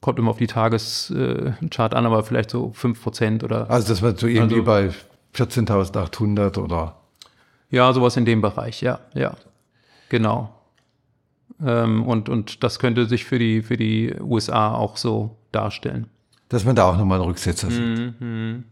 kommt 0.00 0.18
immer 0.18 0.30
auf 0.30 0.38
die 0.38 0.46
Tageschart 0.46 1.94
an, 1.94 2.06
aber 2.06 2.22
vielleicht 2.22 2.50
so 2.50 2.72
5% 2.80 3.44
oder. 3.44 3.68
Also 3.68 3.88
das 3.88 4.00
wird 4.00 4.20
so 4.20 4.26
irgendwie 4.26 4.60
also, 4.60 4.64
bei 4.64 4.90
14.800 5.34 6.58
oder? 6.58 6.97
Ja, 7.70 7.92
sowas 7.92 8.16
in 8.16 8.24
dem 8.24 8.40
Bereich, 8.40 8.80
ja, 8.80 9.00
ja. 9.14 9.34
Genau. 10.08 10.54
Ähm, 11.64 12.04
und, 12.04 12.28
und 12.28 12.62
das 12.62 12.78
könnte 12.78 13.06
sich 13.06 13.24
für 13.24 13.38
die, 13.38 13.62
für 13.62 13.76
die 13.76 14.14
USA 14.20 14.74
auch 14.74 14.96
so 14.96 15.36
darstellen. 15.52 16.06
Dass 16.48 16.64
man 16.64 16.76
da 16.76 16.90
auch 16.90 16.96
nochmal 16.96 17.18
einen 17.18 17.28
Rücksetzer 17.28 17.70
sieht. 17.70 18.20
Mhm. 18.20 18.64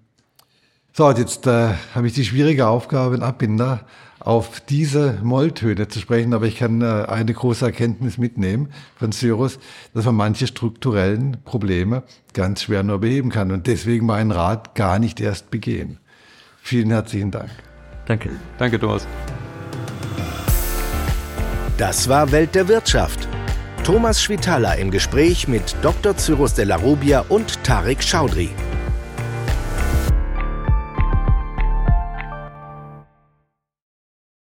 So, 0.93 1.11
jetzt 1.11 1.47
äh, 1.47 1.75
habe 1.95 2.07
ich 2.07 2.15
die 2.15 2.25
schwierige 2.25 2.69
Aufgabe, 2.69 3.15
einen 3.15 3.23
Abbinder 3.23 3.85
auf 4.19 4.61
diese 4.61 5.19
Molltöne 5.23 5.89
zu 5.89 6.01
sprechen, 6.01 6.33
aber 6.33 6.47
ich 6.47 6.57
kann 6.57 6.81
äh, 6.81 7.05
eine 7.07 7.35
große 7.35 7.67
Erkenntnis 7.67 8.17
mitnehmen 8.17 8.71
von 8.97 9.13
Cyrus, 9.13 9.59
dass 9.93 10.07
man 10.07 10.15
manche 10.15 10.47
strukturellen 10.47 11.37
Probleme 11.45 12.03
ganz 12.33 12.63
schwer 12.63 12.83
nur 12.83 13.01
beheben 13.01 13.29
kann 13.29 13.53
und 13.53 13.67
deswegen 13.67 14.07
meinen 14.07 14.33
Rat 14.33 14.75
gar 14.75 14.99
nicht 14.99 15.21
erst 15.21 15.51
begehen. 15.51 15.99
Vielen 16.63 16.91
herzlichen 16.91 17.31
Dank. 17.31 17.51
Danke. 18.07 18.31
Danke, 18.59 18.79
Thomas. 18.79 19.07
Das 21.77 22.09
war 22.09 22.33
Welt 22.33 22.55
der 22.55 22.69
Wirtschaft. 22.69 23.29
Thomas 23.85 24.23
Schwitaler 24.23 24.77
im 24.79 24.91
Gespräch 24.91 25.47
mit 25.47 25.77
Dr. 25.83 26.17
Cyrus 26.17 26.55
de 26.55 26.65
la 26.65 26.77
Rubia 26.77 27.25
und 27.29 27.63
Tarek 27.63 28.03
Schaudry. 28.03 28.51